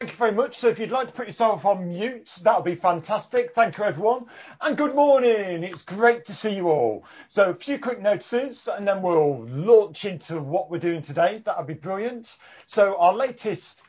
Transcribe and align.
Thank 0.00 0.12
you 0.12 0.18
very 0.18 0.32
much. 0.32 0.58
So 0.58 0.68
if 0.68 0.78
you'd 0.78 0.92
like 0.92 1.08
to 1.08 1.12
put 1.12 1.26
yourself 1.26 1.64
on 1.64 1.88
mute, 1.88 2.32
that 2.44 2.56
would 2.56 2.64
be 2.64 2.76
fantastic. 2.76 3.52
Thank 3.52 3.78
you, 3.78 3.82
everyone. 3.82 4.26
And 4.60 4.76
good 4.76 4.94
morning. 4.94 5.64
It's 5.64 5.82
great 5.82 6.24
to 6.26 6.34
see 6.34 6.54
you 6.54 6.68
all. 6.68 7.04
So 7.26 7.50
a 7.50 7.54
few 7.54 7.80
quick 7.80 8.00
notices 8.00 8.68
and 8.68 8.86
then 8.86 9.02
we'll 9.02 9.44
launch 9.48 10.04
into 10.04 10.40
what 10.40 10.70
we're 10.70 10.78
doing 10.78 11.02
today. 11.02 11.42
That 11.44 11.58
would 11.58 11.66
be 11.66 11.74
brilliant. 11.74 12.32
So 12.68 12.96
our 12.96 13.12
latest 13.12 13.82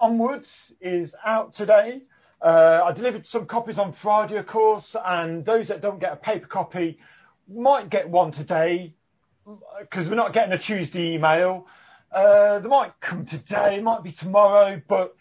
Onwards 0.00 0.72
is 0.80 1.14
out 1.24 1.52
today. 1.52 2.02
Uh, 2.42 2.80
I 2.84 2.90
delivered 2.90 3.24
some 3.24 3.46
copies 3.46 3.78
on 3.78 3.92
Friday, 3.92 4.38
of 4.38 4.48
course, 4.48 4.96
and 5.06 5.44
those 5.44 5.68
that 5.68 5.80
don't 5.80 6.00
get 6.00 6.12
a 6.12 6.16
paper 6.16 6.48
copy 6.48 6.98
might 7.48 7.90
get 7.90 8.08
one 8.08 8.32
today 8.32 8.92
because 9.78 10.08
we're 10.08 10.16
not 10.16 10.32
getting 10.32 10.52
a 10.52 10.58
Tuesday 10.58 11.14
email. 11.14 11.68
Uh, 12.10 12.58
they 12.58 12.68
might 12.68 12.98
come 12.98 13.24
today, 13.24 13.80
might 13.80 14.02
be 14.02 14.10
tomorrow, 14.10 14.82
but 14.88 15.14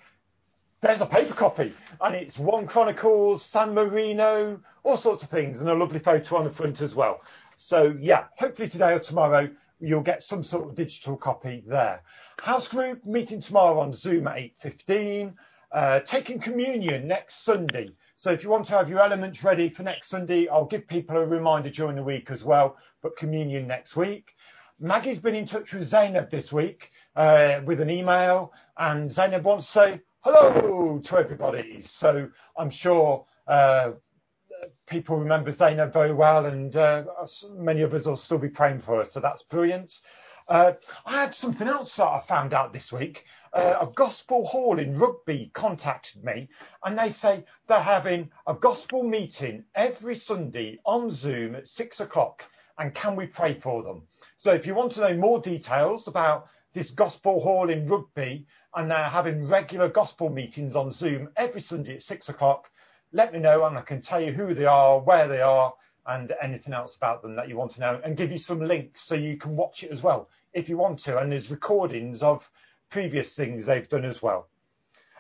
there's 0.84 1.00
a 1.00 1.06
paper 1.06 1.34
copy 1.34 1.74
and 2.02 2.14
it's 2.14 2.38
One 2.38 2.68
Chronicles, 2.68 3.46
San 3.46 3.74
Marino, 3.74 4.60
all 4.84 4.98
sorts 4.98 5.24
of 5.24 5.30
things, 5.30 5.62
and 5.62 5.70
a 5.70 5.74
lovely 5.74 6.00
photo 6.00 6.36
on 6.36 6.44
the 6.44 6.50
front 6.50 6.82
as 6.82 6.94
well. 6.94 7.22
So 7.56 7.96
yeah, 8.02 8.26
hopefully 8.38 8.68
today 8.68 8.92
or 8.92 9.00
tomorrow 9.00 9.50
you'll 9.80 10.02
get 10.02 10.22
some 10.22 10.44
sort 10.44 10.68
of 10.68 10.76
digital 10.76 11.16
copy 11.16 11.64
there. 11.66 12.02
House 12.38 12.68
group 12.68 13.06
meeting 13.06 13.40
tomorrow 13.40 13.80
on 13.80 13.94
Zoom 13.94 14.28
at 14.28 14.36
8.15. 14.36 15.34
Uh, 15.72 16.02
taking 16.02 16.38
communion 16.38 17.08
next 17.08 17.46
Sunday. 17.46 17.90
So 18.18 18.32
if 18.32 18.44
you 18.44 18.50
want 18.50 18.66
to 18.66 18.74
have 18.74 18.90
your 18.90 19.00
elements 19.00 19.42
ready 19.42 19.70
for 19.70 19.84
next 19.84 20.10
Sunday, 20.10 20.50
I'll 20.50 20.66
give 20.66 20.86
people 20.86 21.16
a 21.16 21.26
reminder 21.26 21.70
during 21.70 21.96
the 21.96 22.04
week 22.04 22.30
as 22.30 22.44
well, 22.44 22.76
but 23.02 23.16
communion 23.16 23.68
next 23.68 23.96
week. 23.96 24.36
Maggie's 24.82 25.18
been 25.18 25.34
in 25.34 25.46
touch 25.46 25.74
with 25.74 25.88
Zainab 25.88 26.30
this 26.30 26.52
week 26.52 26.92
uh, 27.16 27.62
with 27.66 27.80
an 27.80 27.90
email, 27.90 28.52
and 28.78 29.10
Zainab 29.10 29.46
wants 29.46 29.66
to 29.68 29.72
say 29.72 30.02
hello 30.24 31.02
to 31.04 31.18
everybody. 31.18 31.82
So 31.82 32.30
I'm 32.58 32.70
sure 32.70 33.26
uh, 33.46 33.92
people 34.88 35.18
remember 35.18 35.52
Zainab 35.52 35.92
very 35.92 36.14
well, 36.14 36.46
and 36.46 36.74
uh, 36.78 37.04
many 37.52 37.82
of 37.82 37.94
us 37.94 38.06
will 38.06 38.16
still 38.16 38.38
be 38.38 38.48
praying 38.48 38.80
for 38.80 39.00
her. 39.00 39.06
So 39.06 39.20
that's 39.20 39.44
brilliant. 39.44 40.00
Uh, 40.48 40.74
I 41.06 41.20
had 41.20 41.36
something 41.36 41.68
else 41.68 41.98
that 41.98 42.08
I 42.08 42.22
found 42.22 42.54
out 42.54 42.72
this 42.72 42.90
week. 42.90 43.26
Uh, 43.52 43.76
a 43.82 43.88
gospel 43.96 44.46
hall 44.46 44.80
in 44.80 44.98
Rugby 44.98 45.52
contacted 45.54 46.24
me, 46.24 46.48
and 46.86 46.98
they 46.98 47.10
say 47.10 47.44
they're 47.68 47.80
having 47.82 48.32
a 48.48 48.54
gospel 48.54 49.04
meeting 49.04 49.66
every 49.76 50.16
Sunday 50.16 50.80
on 50.86 51.12
Zoom 51.12 51.56
at 51.56 51.68
six 51.68 52.00
o'clock. 52.00 52.46
And 52.78 52.96
can 52.96 53.18
we 53.18 53.28
pray 53.28 53.56
for 53.56 53.84
them? 53.84 54.04
So 54.38 54.54
if 54.54 54.66
you 54.66 54.74
want 54.74 54.94
to 54.94 55.02
know 55.02 55.18
more 55.18 55.42
details 55.42 56.08
about 56.08 56.48
this 56.74 56.92
gospel 56.92 57.40
hall 57.40 57.70
in 57.70 57.88
Rugby, 57.88 58.46
and 58.76 58.90
they're 58.90 59.04
having 59.04 59.48
regular 59.48 59.88
gospel 59.88 60.30
meetings 60.30 60.76
on 60.76 60.92
Zoom 60.92 61.30
every 61.38 61.62
Sunday 61.62 61.96
at 61.96 62.04
six 62.04 62.30
o'clock. 62.30 62.70
Let 63.12 63.32
me 63.32 63.40
know 63.40 63.66
and 63.66 63.78
I 63.78 63.82
can 63.82 64.02
tell 64.02 64.20
you 64.20 64.34
who 64.34 64.54
they 64.54 64.66
are, 64.66 65.00
where 65.00 65.28
they 65.28 65.42
are, 65.42 65.74
and 66.06 66.34
anything 66.42 66.74
else 66.74 66.96
about 66.96 67.22
them 67.22 67.36
that 67.36 67.48
you 67.48 67.56
want 67.56 67.72
to 67.74 67.80
know, 67.80 68.02
and 68.04 68.18
give 68.18 68.32
you 68.32 68.38
some 68.38 68.60
links 68.60 69.02
so 69.02 69.16
you 69.16 69.38
can 69.38 69.56
watch 69.56 69.84
it 69.84 69.92
as 69.92 70.02
well 70.02 70.30
if 70.54 70.68
you 70.68 70.78
want 70.78 71.00
to. 71.00 71.18
And 71.18 71.32
there's 71.32 71.52
recordings 71.52 72.22
of 72.24 72.50
previous 72.90 73.36
things 73.36 73.66
they've 73.66 73.88
done 73.88 74.06
as 74.06 74.22
well. 74.22 74.48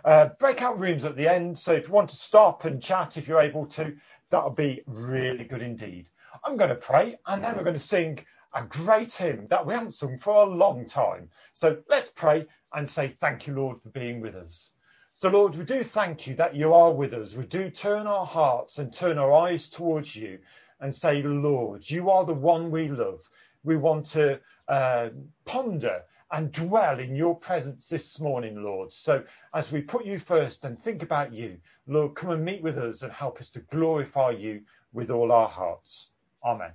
Uh, 0.03 0.29
breakout 0.39 0.79
rooms 0.79 1.05
at 1.05 1.15
the 1.15 1.31
end, 1.31 1.57
so 1.57 1.71
if 1.71 1.87
you 1.87 1.93
want 1.93 2.09
to 2.09 2.15
stop 2.15 2.65
and 2.65 2.81
chat, 2.81 3.15
if 3.15 3.27
you're 3.27 3.39
able 3.39 3.65
to, 3.67 3.95
that'll 4.29 4.49
be 4.49 4.81
really 4.85 5.45
good 5.45 5.61
indeed. 5.61 6.09
I'm 6.43 6.57
going 6.57 6.69
to 6.69 6.75
pray, 6.75 7.17
and 7.25 7.43
then 7.43 7.55
we're 7.55 7.63
going 7.63 7.75
to 7.75 7.79
sing 7.79 8.19
a 8.55 8.63
great 8.63 9.11
hymn 9.11 9.47
that 9.49 9.65
we 9.65 9.73
haven't 9.73 9.93
sung 9.93 10.17
for 10.19 10.45
a 10.45 10.49
long 10.49 10.85
time. 10.87 11.29
So 11.53 11.77
let's 11.89 12.09
pray 12.09 12.45
and 12.73 12.89
say 12.89 13.15
thank 13.19 13.47
you, 13.47 13.55
Lord, 13.55 13.81
for 13.81 13.89
being 13.89 14.21
with 14.21 14.35
us. 14.35 14.71
So, 15.15 15.29
Lord, 15.29 15.55
we 15.55 15.63
do 15.63 15.83
thank 15.83 16.25
you 16.25 16.35
that 16.35 16.55
you 16.55 16.73
are 16.73 16.91
with 16.91 17.13
us. 17.13 17.35
We 17.35 17.45
do 17.45 17.69
turn 17.69 18.07
our 18.07 18.25
hearts 18.25 18.79
and 18.79 18.91
turn 18.91 19.19
our 19.19 19.31
eyes 19.31 19.67
towards 19.67 20.15
you 20.15 20.39
and 20.79 20.93
say, 20.93 21.21
Lord, 21.21 21.89
you 21.89 22.09
are 22.09 22.25
the 22.25 22.33
one 22.33 22.71
we 22.71 22.87
love. 22.87 23.29
We 23.63 23.77
want 23.77 24.07
to 24.07 24.39
uh, 24.67 25.09
ponder 25.45 26.01
and 26.31 26.51
dwell 26.51 26.99
in 26.99 27.15
your 27.15 27.35
presence 27.35 27.87
this 27.87 28.19
morning, 28.19 28.63
Lord. 28.63 28.91
So, 28.91 29.23
as 29.53 29.71
we 29.71 29.81
put 29.81 30.03
you 30.05 30.17
first 30.17 30.65
and 30.65 30.81
think 30.81 31.03
about 31.03 31.31
you, 31.31 31.57
Lord, 31.87 32.15
come 32.15 32.31
and 32.31 32.43
meet 32.43 32.63
with 32.63 32.79
us 32.79 33.03
and 33.03 33.11
help 33.11 33.39
us 33.39 33.51
to 33.51 33.59
glorify 33.59 34.31
you 34.31 34.61
with 34.93 35.11
all 35.11 35.31
our 35.31 35.47
hearts. 35.47 36.09
Amen. 36.43 36.71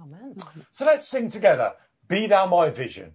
Amen. 0.00 0.34
So 0.72 0.84
let's 0.84 1.08
sing 1.08 1.30
together. 1.30 1.72
Be 2.08 2.26
thou 2.26 2.46
my 2.46 2.70
vision. 2.70 3.12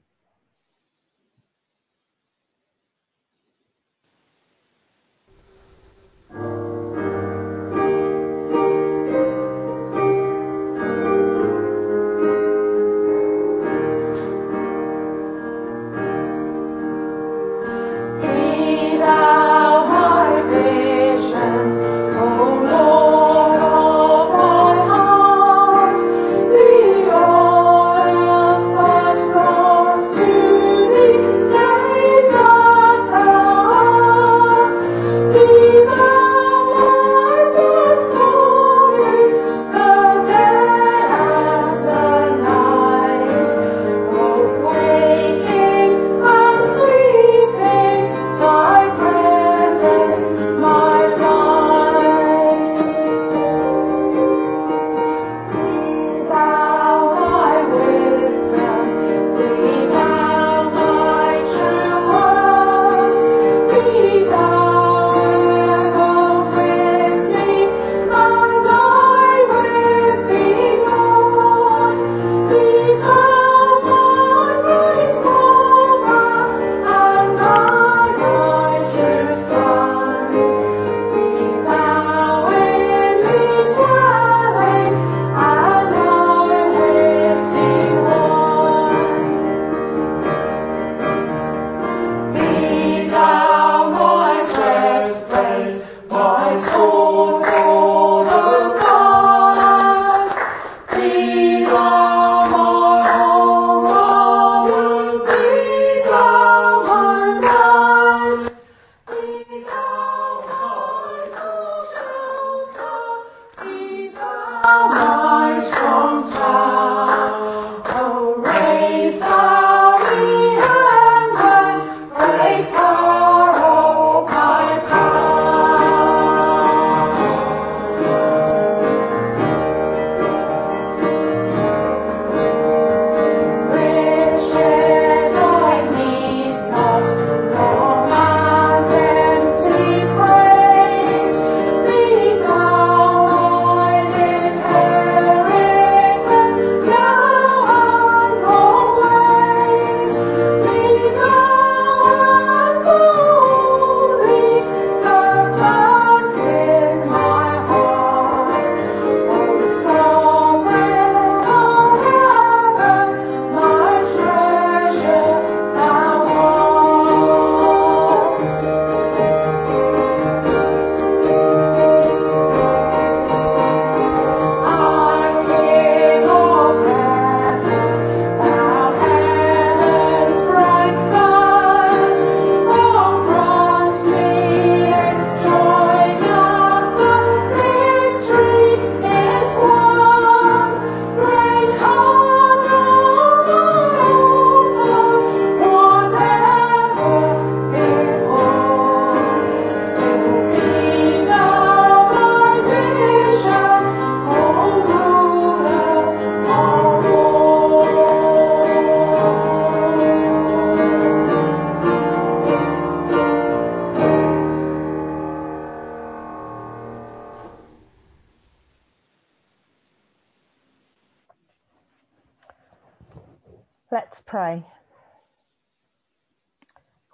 Let's 223.89 224.21
pray. 224.25 224.65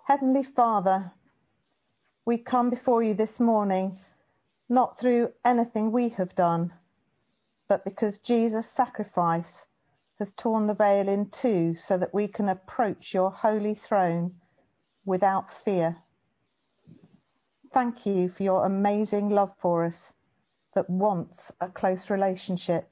Heavenly 0.07 0.43
Father, 0.43 1.11
we 2.25 2.39
come 2.39 2.71
before 2.71 3.03
you 3.03 3.13
this 3.13 3.39
morning 3.39 3.99
not 4.67 4.99
through 4.99 5.29
anything 5.45 5.91
we 5.91 6.09
have 6.09 6.35
done, 6.35 6.73
but 7.69 7.85
because 7.85 8.17
Jesus' 8.17 8.67
sacrifice 8.75 9.65
has 10.17 10.29
torn 10.35 10.65
the 10.65 10.73
veil 10.73 11.07
in 11.07 11.29
two 11.29 11.75
so 11.87 11.95
that 11.95 12.11
we 12.11 12.27
can 12.27 12.49
approach 12.49 13.13
your 13.13 13.29
holy 13.29 13.75
throne 13.75 14.33
without 15.05 15.45
fear. 15.63 15.97
Thank 17.71 18.07
you 18.07 18.29
for 18.35 18.41
your 18.41 18.65
amazing 18.65 19.29
love 19.29 19.51
for 19.61 19.85
us 19.85 20.11
that 20.73 20.89
wants 20.89 21.51
a 21.61 21.67
close 21.67 22.09
relationship. 22.09 22.89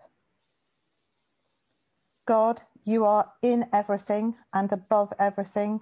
God, 2.27 2.61
you 2.83 3.05
are 3.05 3.31
in 3.41 3.65
everything 3.73 4.35
and 4.53 4.71
above 4.71 5.13
everything, 5.19 5.81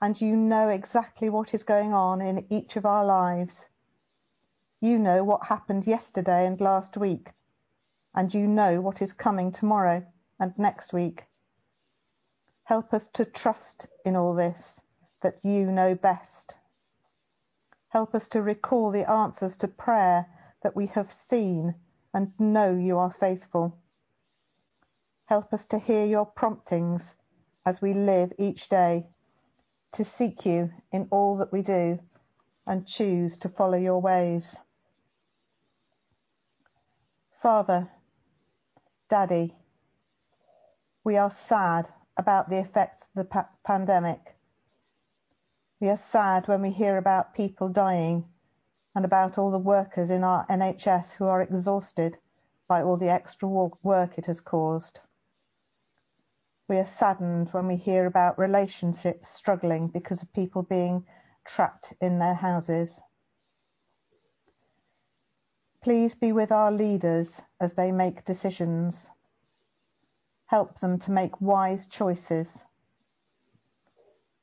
and 0.00 0.20
you 0.20 0.36
know 0.36 0.68
exactly 0.68 1.28
what 1.28 1.54
is 1.54 1.62
going 1.62 1.92
on 1.92 2.20
in 2.20 2.46
each 2.50 2.76
of 2.76 2.86
our 2.86 3.04
lives. 3.04 3.66
You 4.80 4.98
know 4.98 5.22
what 5.22 5.46
happened 5.46 5.86
yesterday 5.86 6.46
and 6.46 6.60
last 6.60 6.96
week, 6.96 7.30
and 8.14 8.32
you 8.34 8.46
know 8.46 8.80
what 8.80 9.00
is 9.00 9.12
coming 9.12 9.52
tomorrow 9.52 10.04
and 10.40 10.52
next 10.58 10.92
week. 10.92 11.24
Help 12.64 12.92
us 12.94 13.08
to 13.14 13.24
trust 13.24 13.86
in 14.04 14.16
all 14.16 14.34
this, 14.34 14.80
that 15.22 15.38
you 15.44 15.70
know 15.70 15.94
best. 15.94 16.54
Help 17.88 18.14
us 18.14 18.26
to 18.28 18.40
recall 18.40 18.90
the 18.90 19.08
answers 19.08 19.56
to 19.56 19.68
prayer 19.68 20.26
that 20.62 20.74
we 20.74 20.86
have 20.86 21.12
seen 21.12 21.74
and 22.14 22.32
know 22.38 22.74
you 22.74 22.98
are 22.98 23.14
faithful. 23.20 23.76
Help 25.32 25.54
us 25.54 25.64
to 25.64 25.78
hear 25.78 26.04
your 26.04 26.26
promptings 26.26 27.16
as 27.64 27.80
we 27.80 27.94
live 27.94 28.34
each 28.38 28.68
day, 28.68 29.06
to 29.90 30.04
seek 30.04 30.44
you 30.44 30.70
in 30.92 31.08
all 31.10 31.38
that 31.38 31.50
we 31.50 31.62
do 31.62 31.98
and 32.66 32.86
choose 32.86 33.38
to 33.38 33.48
follow 33.48 33.78
your 33.78 33.98
ways. 33.98 34.56
Father, 37.40 37.88
Daddy, 39.08 39.56
we 41.02 41.16
are 41.16 41.32
sad 41.32 41.88
about 42.18 42.50
the 42.50 42.58
effects 42.58 43.02
of 43.02 43.14
the 43.14 43.24
pa- 43.24 43.48
pandemic. 43.64 44.36
We 45.80 45.88
are 45.88 45.96
sad 45.96 46.46
when 46.46 46.60
we 46.60 46.72
hear 46.72 46.98
about 46.98 47.34
people 47.34 47.70
dying 47.70 48.26
and 48.94 49.06
about 49.06 49.38
all 49.38 49.50
the 49.50 49.56
workers 49.56 50.10
in 50.10 50.24
our 50.24 50.46
NHS 50.48 51.12
who 51.12 51.24
are 51.24 51.40
exhausted 51.40 52.18
by 52.68 52.82
all 52.82 52.98
the 52.98 53.08
extra 53.08 53.48
work 53.48 54.18
it 54.18 54.26
has 54.26 54.38
caused. 54.38 54.98
We 56.72 56.78
are 56.78 56.86
saddened 56.86 57.52
when 57.52 57.66
we 57.66 57.76
hear 57.76 58.06
about 58.06 58.38
relationships 58.38 59.28
struggling 59.36 59.88
because 59.88 60.22
of 60.22 60.32
people 60.32 60.62
being 60.62 61.04
trapped 61.44 61.92
in 62.00 62.18
their 62.18 62.32
houses. 62.32 62.98
Please 65.82 66.14
be 66.14 66.32
with 66.32 66.50
our 66.50 66.72
leaders 66.72 67.42
as 67.60 67.74
they 67.74 67.92
make 67.92 68.24
decisions. 68.24 69.10
Help 70.46 70.80
them 70.80 70.98
to 71.00 71.10
make 71.10 71.42
wise 71.42 71.86
choices. 71.88 72.48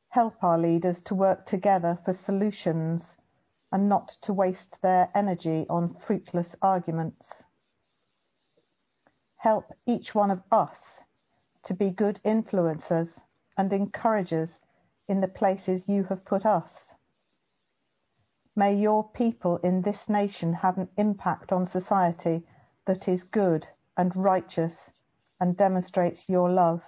Help 0.09 0.43
our 0.43 0.59
leaders 0.59 1.01
to 1.05 1.15
work 1.15 1.47
together 1.47 1.97
for 2.05 2.13
solutions 2.13 3.17
and 3.71 3.89
not 3.89 4.09
to 4.21 4.33
waste 4.33 4.79
their 4.83 5.09
energy 5.15 5.65
on 5.67 5.95
fruitless 5.95 6.55
arguments. 6.61 7.41
Help 9.37 9.73
each 9.87 10.13
one 10.13 10.29
of 10.29 10.43
us 10.51 10.99
to 11.69 11.75
be 11.75 11.91
good 11.91 12.19
influencers 12.25 13.09
and 13.55 13.71
encouragers 13.71 14.49
in 15.07 15.21
the 15.21 15.27
places 15.27 15.87
you 15.87 16.03
have 16.05 16.25
put 16.25 16.43
us. 16.43 16.95
May 18.55 18.73
your 18.73 19.07
people 19.07 19.57
in 19.57 19.83
this 19.83 20.09
nation 20.09 20.51
have 20.51 20.79
an 20.79 20.89
impact 20.97 21.51
on 21.51 21.67
society 21.67 22.41
that 22.87 23.07
is 23.07 23.21
good 23.21 23.67
and 23.95 24.15
righteous 24.15 24.89
and 25.39 25.55
demonstrates 25.55 26.27
your 26.27 26.49
love. 26.49 26.81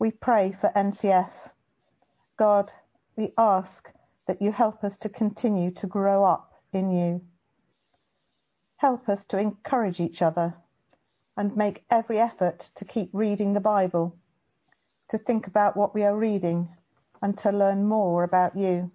We 0.00 0.10
pray 0.10 0.56
for 0.60 0.72
NCF. 0.74 1.30
God, 2.36 2.72
we 3.14 3.32
ask 3.38 3.88
that 4.26 4.42
you 4.42 4.50
help 4.50 4.82
us 4.82 4.98
to 4.98 5.08
continue 5.08 5.70
to 5.74 5.86
grow 5.86 6.24
up 6.24 6.52
in 6.72 6.90
you. 6.90 7.20
Help 8.78 9.08
us 9.08 9.24
to 9.26 9.38
encourage 9.38 10.00
each 10.00 10.20
other 10.20 10.56
and 11.40 11.56
make 11.56 11.82
every 11.90 12.18
effort 12.18 12.68
to 12.74 12.84
keep 12.84 13.08
reading 13.14 13.54
the 13.54 13.60
Bible, 13.60 14.14
to 15.08 15.16
think 15.16 15.46
about 15.46 15.74
what 15.74 15.94
we 15.94 16.02
are 16.02 16.14
reading 16.14 16.68
and 17.22 17.38
to 17.38 17.50
learn 17.50 17.88
more 17.88 18.24
about 18.24 18.54
you. 18.54 18.90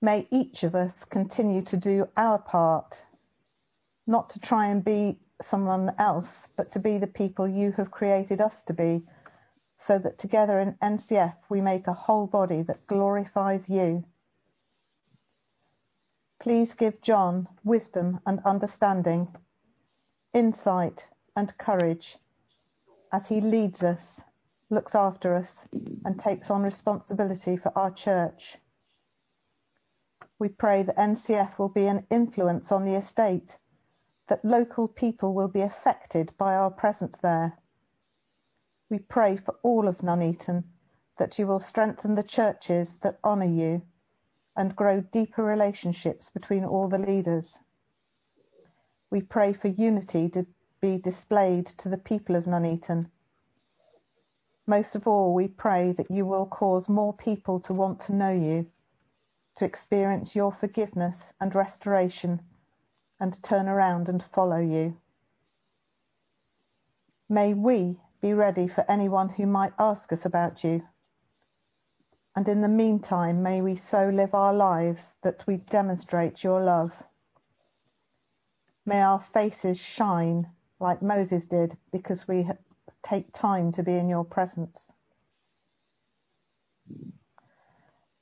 May 0.00 0.26
each 0.30 0.62
of 0.62 0.74
us 0.74 1.04
continue 1.04 1.60
to 1.64 1.76
do 1.76 2.08
our 2.16 2.38
part, 2.38 2.96
not 4.06 4.30
to 4.30 4.40
try 4.40 4.68
and 4.68 4.82
be 4.82 5.18
someone 5.42 5.92
else, 5.98 6.48
but 6.56 6.72
to 6.72 6.78
be 6.78 6.96
the 6.96 7.06
people 7.06 7.46
you 7.46 7.72
have 7.72 7.90
created 7.90 8.40
us 8.40 8.62
to 8.68 8.72
be, 8.72 9.02
so 9.76 9.98
that 9.98 10.18
together 10.18 10.60
in 10.60 10.78
NCF 10.82 11.34
we 11.50 11.60
make 11.60 11.86
a 11.86 11.92
whole 11.92 12.26
body 12.26 12.62
that 12.62 12.86
glorifies 12.86 13.68
you. 13.68 14.02
Please 16.40 16.72
give 16.72 17.02
John 17.02 17.48
wisdom 17.64 18.20
and 18.24 18.40
understanding, 18.46 19.28
insight 20.32 21.04
and 21.36 21.56
courage 21.58 22.18
as 23.12 23.26
he 23.28 23.40
leads 23.40 23.82
us 23.82 24.20
looks 24.70 24.94
after 24.94 25.34
us 25.34 25.62
and 26.04 26.20
takes 26.20 26.50
on 26.50 26.62
responsibility 26.62 27.56
for 27.56 27.76
our 27.76 27.90
church. 27.90 28.58
We 30.38 30.48
pray 30.48 30.82
that 30.84 30.96
NCF 30.96 31.58
will 31.58 31.68
be 31.68 31.86
an 31.86 32.06
influence 32.10 32.70
on 32.70 32.84
the 32.84 32.94
estate, 32.94 33.50
that 34.28 34.44
local 34.44 34.86
people 34.88 35.34
will 35.34 35.48
be 35.48 35.60
affected 35.60 36.32
by 36.38 36.54
our 36.54 36.70
presence 36.70 37.18
there. 37.20 37.58
We 38.88 39.00
pray 39.00 39.36
for 39.36 39.56
all 39.62 39.88
of 39.88 40.02
Nuneaton 40.02 40.64
that 41.18 41.38
you 41.38 41.46
will 41.46 41.60
strengthen 41.60 42.14
the 42.14 42.22
churches 42.22 42.96
that 43.02 43.18
honour 43.22 43.44
you 43.44 43.82
and 44.56 44.74
grow 44.74 45.00
deeper 45.00 45.42
relationships 45.42 46.30
between 46.30 46.64
all 46.64 46.88
the 46.88 46.98
leaders. 46.98 47.58
We 49.10 49.22
pray 49.22 49.52
for 49.52 49.68
unity 49.68 50.28
to 50.30 50.46
be 50.80 50.98
displayed 50.98 51.66
to 51.78 51.88
the 51.88 51.98
people 51.98 52.36
of 52.36 52.46
Nuneaton 52.46 53.10
most 54.70 54.94
of 54.94 55.08
all, 55.08 55.34
we 55.34 55.48
pray 55.48 55.90
that 55.90 56.12
you 56.12 56.24
will 56.24 56.46
cause 56.46 56.88
more 56.88 57.12
people 57.12 57.58
to 57.58 57.74
want 57.74 57.98
to 58.02 58.14
know 58.14 58.30
you, 58.30 58.70
to 59.56 59.64
experience 59.64 60.36
your 60.36 60.52
forgiveness 60.52 61.32
and 61.40 61.52
restoration, 61.56 62.40
and 63.18 63.42
turn 63.42 63.66
around 63.66 64.08
and 64.08 64.22
follow 64.22 64.60
you. 64.60 64.96
May 67.28 67.52
we 67.52 67.98
be 68.22 68.32
ready 68.32 68.68
for 68.68 68.88
anyone 68.88 69.30
who 69.30 69.44
might 69.44 69.72
ask 69.76 70.12
us 70.12 70.24
about 70.24 70.62
you. 70.62 70.86
And 72.36 72.46
in 72.46 72.60
the 72.60 72.68
meantime, 72.68 73.42
may 73.42 73.60
we 73.60 73.74
so 73.74 74.08
live 74.08 74.34
our 74.34 74.54
lives 74.54 75.14
that 75.24 75.44
we 75.48 75.56
demonstrate 75.56 76.44
your 76.44 76.62
love. 76.62 76.92
May 78.90 79.02
our 79.02 79.20
faces 79.32 79.78
shine 79.78 80.48
like 80.80 81.00
Moses 81.00 81.46
did 81.46 81.76
because 81.92 82.26
we 82.26 82.48
take 83.04 83.32
time 83.32 83.70
to 83.74 83.84
be 83.84 83.92
in 83.92 84.08
your 84.08 84.24
presence. 84.24 84.80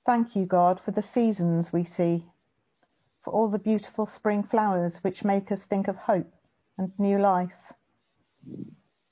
Thank 0.04 0.36
you, 0.36 0.44
God, 0.44 0.78
for 0.78 0.90
the 0.90 1.00
seasons 1.00 1.72
we 1.72 1.84
see, 1.84 2.26
for 3.24 3.32
all 3.32 3.48
the 3.48 3.58
beautiful 3.58 4.04
spring 4.04 4.42
flowers 4.42 4.98
which 4.98 5.24
make 5.24 5.50
us 5.50 5.62
think 5.62 5.88
of 5.88 5.96
hope 5.96 6.30
and 6.76 6.92
new 6.98 7.18
life. 7.18 7.72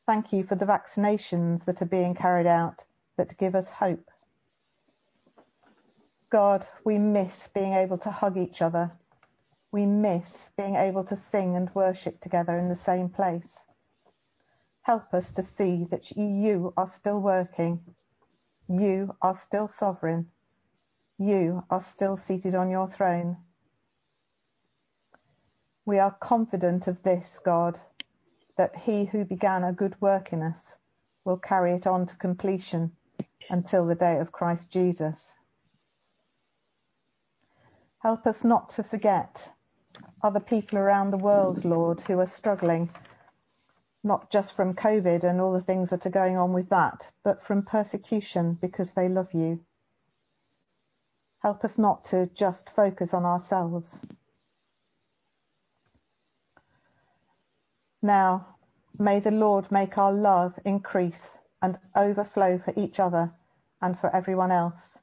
Thank 0.04 0.34
you 0.34 0.44
for 0.44 0.56
the 0.56 0.66
vaccinations 0.66 1.64
that 1.64 1.80
are 1.80 1.86
being 1.86 2.14
carried 2.14 2.46
out 2.46 2.84
that 3.16 3.38
give 3.38 3.54
us 3.54 3.68
hope. 3.68 4.10
God, 6.28 6.66
we 6.84 6.98
miss 6.98 7.48
being 7.54 7.72
able 7.72 7.96
to 7.96 8.10
hug 8.10 8.36
each 8.36 8.60
other. 8.60 8.92
We 9.72 9.86
miss 9.86 10.50
being 10.56 10.76
able 10.76 11.04
to 11.04 11.16
sing 11.16 11.56
and 11.56 11.74
worship 11.74 12.20
together 12.20 12.56
in 12.58 12.68
the 12.68 12.76
same 12.76 13.08
place. 13.08 13.66
Help 14.82 15.12
us 15.12 15.30
to 15.32 15.42
see 15.42 15.84
that 15.90 16.16
you 16.16 16.72
are 16.76 16.88
still 16.88 17.20
working. 17.20 17.80
You 18.68 19.16
are 19.20 19.36
still 19.36 19.68
sovereign. 19.68 20.30
You 21.18 21.64
are 21.70 21.82
still 21.82 22.16
seated 22.16 22.54
on 22.54 22.70
your 22.70 22.88
throne. 22.88 23.38
We 25.84 25.98
are 25.98 26.16
confident 26.20 26.86
of 26.86 27.02
this, 27.02 27.38
God, 27.44 27.80
that 28.56 28.76
he 28.76 29.06
who 29.06 29.24
began 29.24 29.64
a 29.64 29.72
good 29.72 30.00
work 30.00 30.32
in 30.32 30.42
us 30.42 30.76
will 31.24 31.36
carry 31.36 31.74
it 31.74 31.86
on 31.86 32.06
to 32.06 32.16
completion 32.16 32.92
until 33.50 33.86
the 33.86 33.94
day 33.94 34.18
of 34.18 34.32
Christ 34.32 34.70
Jesus. 34.70 35.32
Help 37.98 38.26
us 38.26 38.44
not 38.44 38.70
to 38.70 38.82
forget 38.84 39.50
other 40.22 40.40
people 40.40 40.78
around 40.78 41.10
the 41.10 41.16
world, 41.18 41.64
Lord, 41.64 42.00
who 42.00 42.18
are 42.20 42.26
struggling 42.26 42.90
not 44.06 44.30
just 44.30 44.54
from 44.54 44.74
COVID 44.74 45.24
and 45.24 45.40
all 45.40 45.52
the 45.52 45.60
things 45.60 45.90
that 45.90 46.06
are 46.06 46.10
going 46.10 46.36
on 46.36 46.52
with 46.52 46.68
that, 46.68 47.08
but 47.24 47.42
from 47.42 47.62
persecution 47.62 48.56
because 48.60 48.94
they 48.94 49.08
love 49.08 49.34
you. 49.34 49.60
Help 51.40 51.64
us 51.64 51.76
not 51.76 52.04
to 52.04 52.30
just 52.34 52.70
focus 52.70 53.12
on 53.12 53.24
ourselves. 53.24 54.04
Now, 58.00 58.46
may 58.98 59.20
the 59.20 59.32
Lord 59.32 59.70
make 59.72 59.98
our 59.98 60.12
love 60.12 60.54
increase 60.64 61.38
and 61.60 61.78
overflow 61.96 62.58
for 62.58 62.72
each 62.76 63.00
other 63.00 63.32
and 63.82 63.98
for 63.98 64.14
everyone 64.14 64.52
else. 64.52 64.98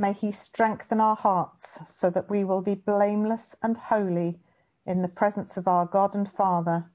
May 0.00 0.14
he 0.14 0.32
strengthen 0.32 0.98
our 0.98 1.14
hearts 1.14 1.78
so 1.86 2.08
that 2.08 2.30
we 2.30 2.42
will 2.42 2.62
be 2.62 2.74
blameless 2.74 3.54
and 3.62 3.76
holy 3.76 4.40
in 4.86 5.02
the 5.02 5.08
presence 5.08 5.58
of 5.58 5.68
our 5.68 5.84
God 5.84 6.14
and 6.14 6.26
Father 6.32 6.90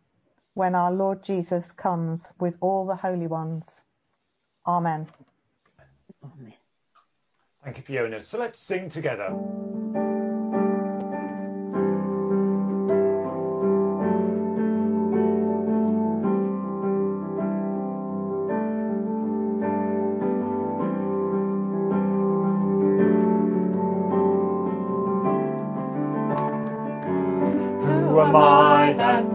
when 0.55 0.73
our 0.73 0.91
Lord 0.91 1.23
Jesus 1.23 1.71
comes 1.71 2.25
with 2.39 2.55
all 2.61 2.87
the 2.87 2.95
holy 2.95 3.27
ones. 3.27 3.83
Amen. 4.65 5.07
Amen. 6.23 6.55
Thank 7.63 7.77
you, 7.77 7.83
Fiona. 7.83 8.23
So 8.23 8.39
let's 8.39 8.59
sing 8.59 8.89
together. 8.89 9.84
By 28.35 28.93
that. 28.97 29.34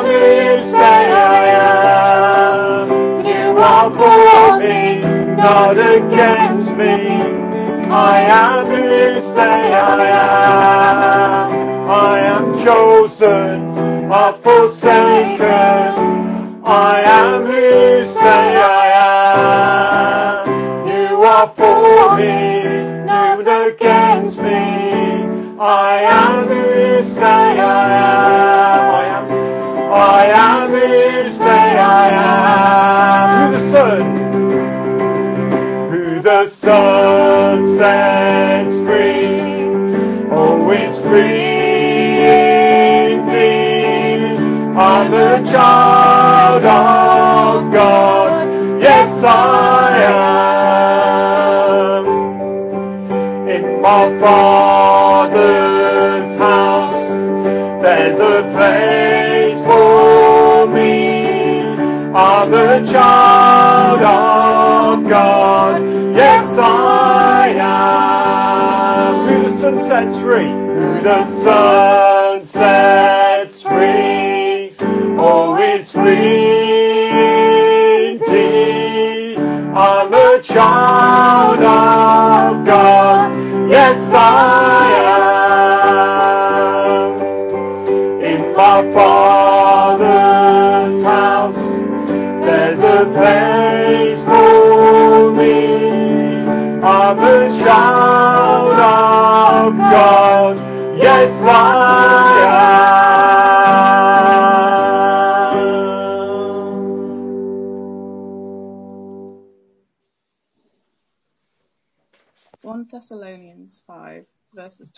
not 5.41 5.77
against 5.77 6.69
me. 6.77 6.95
I 7.89 8.21
am 8.21 8.67
who 8.67 8.75
you 8.77 9.33
say 9.33 9.73
I 9.73 10.05
am. 10.05 11.89
I 11.89 12.19
am 12.19 12.55
chosen, 12.57 14.11
a 14.11 14.39
full 14.43 14.69
Thessalonians 54.21 54.80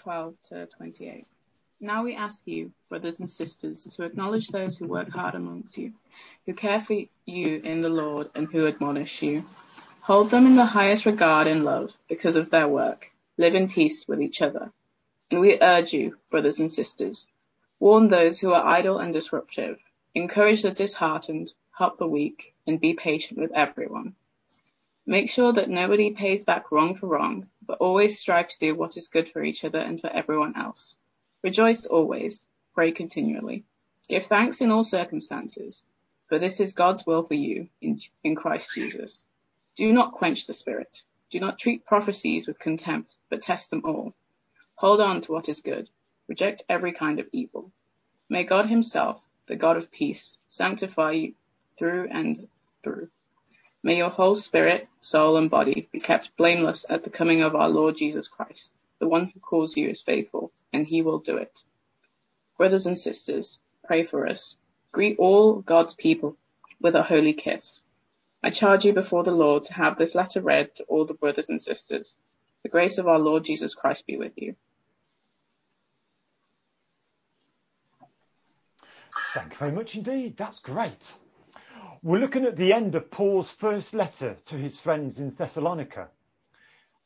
12 0.03 0.35
to 0.49 0.65
28. 0.65 1.25
Now 1.79 2.03
we 2.03 2.15
ask 2.15 2.45
you, 2.45 2.73
brothers 2.89 3.21
and 3.21 3.29
sisters, 3.29 3.83
to 3.95 4.03
acknowledge 4.03 4.49
those 4.49 4.77
who 4.77 4.85
work 4.85 5.09
hard 5.09 5.33
amongst 5.33 5.77
you, 5.77 5.93
who 6.45 6.53
care 6.53 6.81
for 6.81 6.93
you 7.25 7.61
in 7.63 7.79
the 7.79 7.89
Lord, 7.89 8.29
and 8.35 8.47
who 8.51 8.67
admonish 8.67 9.21
you. 9.21 9.45
Hold 10.01 10.29
them 10.29 10.45
in 10.45 10.57
the 10.57 10.65
highest 10.65 11.05
regard 11.05 11.47
and 11.47 11.63
love 11.63 11.97
because 12.09 12.35
of 12.35 12.49
their 12.49 12.67
work. 12.67 13.11
Live 13.37 13.55
in 13.55 13.69
peace 13.69 14.05
with 14.05 14.21
each 14.21 14.41
other. 14.41 14.73
And 15.31 15.39
we 15.39 15.57
urge 15.61 15.93
you, 15.93 16.17
brothers 16.29 16.59
and 16.59 16.69
sisters, 16.69 17.25
warn 17.79 18.09
those 18.09 18.41
who 18.41 18.51
are 18.51 18.67
idle 18.67 18.99
and 18.99 19.13
disruptive, 19.13 19.79
encourage 20.13 20.63
the 20.63 20.71
disheartened, 20.71 21.53
help 21.71 21.97
the 21.97 22.07
weak, 22.07 22.53
and 22.67 22.79
be 22.79 22.93
patient 22.93 23.39
with 23.39 23.53
everyone. 23.53 24.15
Make 25.05 25.29
sure 25.29 25.51
that 25.51 25.69
nobody 25.69 26.11
pays 26.11 26.45
back 26.45 26.71
wrong 26.71 26.95
for 26.95 27.07
wrong, 27.07 27.49
but 27.61 27.79
always 27.79 28.17
strive 28.17 28.47
to 28.47 28.59
do 28.59 28.73
what 28.73 28.95
is 28.95 29.09
good 29.09 29.27
for 29.27 29.43
each 29.43 29.65
other 29.65 29.79
and 29.79 29.99
for 29.99 30.09
everyone 30.09 30.55
else. 30.55 30.95
Rejoice 31.43 31.85
always, 31.85 32.45
pray 32.73 32.93
continually. 32.93 33.65
Give 34.07 34.25
thanks 34.25 34.61
in 34.61 34.71
all 34.71 34.83
circumstances, 34.83 35.83
for 36.27 36.39
this 36.39 36.61
is 36.61 36.71
God's 36.71 37.05
will 37.05 37.23
for 37.23 37.33
you 37.33 37.67
in, 37.81 37.99
in 38.23 38.35
Christ 38.35 38.73
Jesus. 38.73 39.25
Do 39.75 39.91
not 39.91 40.13
quench 40.13 40.47
the 40.47 40.53
spirit. 40.53 41.03
Do 41.31 41.39
not 41.39 41.59
treat 41.59 41.85
prophecies 41.85 42.47
with 42.47 42.59
contempt, 42.59 43.13
but 43.29 43.41
test 43.41 43.71
them 43.71 43.81
all. 43.85 44.13
Hold 44.75 45.01
on 45.01 45.19
to 45.21 45.31
what 45.33 45.49
is 45.49 45.61
good. 45.61 45.89
Reject 46.27 46.63
every 46.69 46.93
kind 46.93 47.19
of 47.19 47.27
evil. 47.33 47.71
May 48.29 48.45
God 48.45 48.69
himself, 48.69 49.21
the 49.47 49.57
God 49.57 49.75
of 49.75 49.91
peace, 49.91 50.37
sanctify 50.47 51.11
you 51.11 51.33
through 51.77 52.07
and 52.09 52.47
through. 52.83 53.09
May 53.85 53.97
your 53.97 54.09
whole 54.09 54.35
spirit, 54.35 54.87
soul, 55.01 55.35
and 55.35 55.49
body 55.49 55.89
be 55.91 55.99
kept 55.99 56.37
blameless 56.37 56.85
at 56.87 57.03
the 57.03 57.09
coming 57.09 57.41
of 57.41 57.53
our 57.53 57.67
Lord 57.67 57.97
Jesus 57.97 58.29
Christ. 58.29 58.71
The 58.99 59.09
one 59.09 59.27
who 59.27 59.41
calls 59.41 59.75
you 59.75 59.89
is 59.89 60.01
faithful, 60.01 60.53
and 60.71 60.87
he 60.87 61.01
will 61.01 61.19
do 61.19 61.35
it. 61.35 61.61
Brothers 62.57 62.85
and 62.85 62.97
sisters, 62.97 63.59
pray 63.83 64.05
for 64.05 64.25
us. 64.25 64.55
Greet 64.93 65.19
all 65.19 65.55
God's 65.55 65.95
people 65.95 66.37
with 66.79 66.95
a 66.95 67.03
holy 67.03 67.33
kiss. 67.33 67.83
I 68.41 68.51
charge 68.51 68.85
you 68.85 68.93
before 68.93 69.23
the 69.23 69.31
Lord 69.31 69.65
to 69.65 69.73
have 69.73 69.97
this 69.97 70.15
letter 70.15 70.39
read 70.39 70.75
to 70.75 70.83
all 70.83 71.03
the 71.03 71.13
brothers 71.13 71.49
and 71.49 71.61
sisters. 71.61 72.15
The 72.63 72.69
grace 72.69 72.99
of 72.99 73.09
our 73.09 73.19
Lord 73.19 73.43
Jesus 73.43 73.75
Christ 73.75 74.07
be 74.07 74.15
with 74.15 74.33
you. 74.37 74.55
Thank 79.33 79.53
you 79.53 79.57
very 79.57 79.71
much 79.73 79.95
indeed. 79.95 80.37
That's 80.37 80.59
great. 80.59 81.13
We're 82.05 82.19
looking 82.19 82.43
at 82.43 82.57
the 82.57 82.73
end 82.73 82.95
of 82.95 83.09
Paul's 83.09 83.49
first 83.49 83.93
letter 83.93 84.35
to 84.47 84.55
his 84.57 84.77
friends 84.77 85.21
in 85.21 85.33
Thessalonica. 85.33 86.09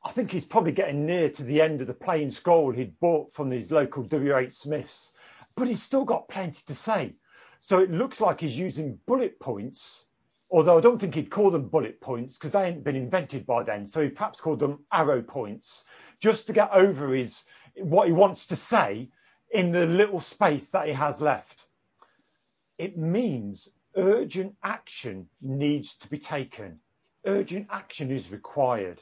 I 0.03 0.11
think 0.11 0.31
he's 0.31 0.43
probably 0.43 0.71
getting 0.71 1.05
near 1.05 1.29
to 1.29 1.43
the 1.43 1.61
end 1.61 1.81
of 1.81 1.87
the 1.87 1.93
plain 1.93 2.31
scroll 2.31 2.71
he'd 2.71 2.99
bought 2.99 3.31
from 3.31 3.47
these 3.47 3.69
local 3.69 4.01
WH 4.01 4.51
Smiths, 4.51 5.11
but 5.55 5.67
he's 5.67 5.83
still 5.83 6.03
got 6.03 6.27
plenty 6.27 6.63
to 6.65 6.73
say. 6.73 7.13
So 7.59 7.77
it 7.77 7.91
looks 7.91 8.19
like 8.19 8.41
he's 8.41 8.57
using 8.57 8.99
bullet 9.05 9.39
points, 9.39 10.05
although 10.49 10.79
I 10.79 10.81
don't 10.81 10.97
think 10.97 11.13
he'd 11.13 11.29
call 11.29 11.51
them 11.51 11.69
bullet 11.69 12.01
points 12.01 12.33
because 12.33 12.53
they 12.53 12.65
hadn't 12.65 12.83
been 12.83 12.95
invented 12.95 13.45
by 13.45 13.61
then. 13.61 13.85
So 13.85 14.01
he 14.01 14.09
perhaps 14.09 14.41
called 14.41 14.61
them 14.61 14.83
arrow 14.91 15.21
points 15.21 15.85
just 16.19 16.47
to 16.47 16.53
get 16.53 16.71
over 16.71 17.13
his 17.13 17.43
what 17.75 18.07
he 18.07 18.13
wants 18.13 18.47
to 18.47 18.55
say 18.55 19.11
in 19.51 19.71
the 19.71 19.85
little 19.85 20.19
space 20.19 20.69
that 20.69 20.87
he 20.87 20.93
has 20.93 21.21
left. 21.21 21.67
It 22.79 22.97
means 22.97 23.69
urgent 23.97 24.55
action 24.63 25.27
needs 25.41 25.95
to 25.97 26.07
be 26.07 26.19
taken. 26.19 26.79
Urgent 27.25 27.67
action 27.71 28.11
is 28.11 28.31
required. 28.31 29.01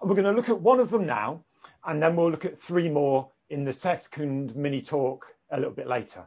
And 0.00 0.10
we're 0.10 0.16
going 0.16 0.26
to 0.26 0.32
look 0.32 0.48
at 0.48 0.60
one 0.60 0.80
of 0.80 0.90
them 0.90 1.06
now, 1.06 1.44
and 1.84 2.02
then 2.02 2.16
we'll 2.16 2.30
look 2.30 2.44
at 2.44 2.60
three 2.60 2.88
more 2.88 3.30
in 3.50 3.64
the 3.64 3.72
second 3.72 4.54
mini 4.56 4.82
talk 4.82 5.26
a 5.50 5.56
little 5.56 5.72
bit 5.72 5.86
later. 5.86 6.24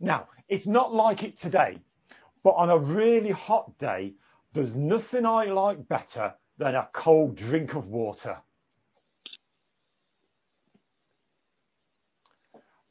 Now, 0.00 0.28
it's 0.48 0.66
not 0.66 0.94
like 0.94 1.22
it 1.24 1.36
today, 1.36 1.78
but 2.42 2.50
on 2.50 2.70
a 2.70 2.78
really 2.78 3.30
hot 3.30 3.76
day, 3.78 4.14
there's 4.52 4.74
nothing 4.74 5.26
I 5.26 5.46
like 5.46 5.88
better 5.88 6.34
than 6.58 6.74
a 6.74 6.88
cold 6.92 7.36
drink 7.36 7.74
of 7.74 7.88
water. 7.88 8.38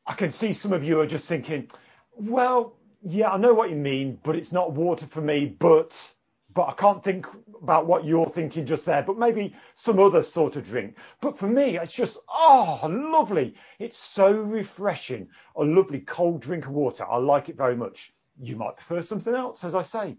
I 0.06 0.14
can 0.14 0.32
see 0.32 0.52
some 0.52 0.74
of 0.74 0.84
you 0.84 1.00
are 1.00 1.08
just 1.08 1.26
thinking, 1.28 1.70
well, 2.16 2.76
yeah, 3.06 3.30
I 3.30 3.38
know 3.38 3.54
what 3.54 3.70
you 3.70 3.76
mean, 3.76 4.20
but 4.24 4.36
it's 4.36 4.52
not 4.52 4.74
water 4.74 5.06
for 5.06 5.22
me. 5.22 5.46
But 5.46 6.14
but 6.54 6.68
I 6.70 6.74
can't 6.74 7.04
think 7.04 7.26
about 7.62 7.88
what 7.88 8.06
you're 8.06 8.30
thinking 8.30 8.66
just 8.66 8.86
there. 8.86 9.04
But 9.04 9.18
maybe 9.18 9.56
some 9.74 10.00
other 10.00 10.24
sort 10.24 10.56
of 10.56 10.66
drink. 10.66 10.98
But 11.20 11.38
for 11.38 11.48
me, 11.48 11.78
it's 11.78 11.94
just 11.94 12.20
oh, 12.30 12.80
lovely. 13.12 13.56
It's 13.80 13.98
so 13.98 14.32
refreshing. 14.32 15.28
A 15.56 15.64
lovely 15.64 16.02
cold 16.02 16.42
drink 16.42 16.66
of 16.66 16.72
water. 16.72 17.06
I 17.10 17.18
like 17.18 17.50
it 17.50 17.58
very 17.58 17.76
much. 17.76 18.14
You 18.42 18.56
might 18.56 18.78
prefer 18.78 19.02
something 19.02 19.36
else, 19.36 19.64
as 19.64 19.76
I 19.76 19.84
say. 19.84 20.18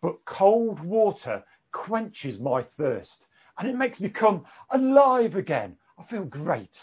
But 0.00 0.24
cold 0.24 0.80
water 0.80 1.44
quenches 1.72 2.38
my 2.38 2.62
thirst 2.62 3.26
and 3.58 3.68
it 3.68 3.76
makes 3.76 4.00
me 4.00 4.08
come 4.08 4.44
alive 4.70 5.36
again. 5.36 5.76
I 5.98 6.02
feel 6.02 6.24
great. 6.24 6.80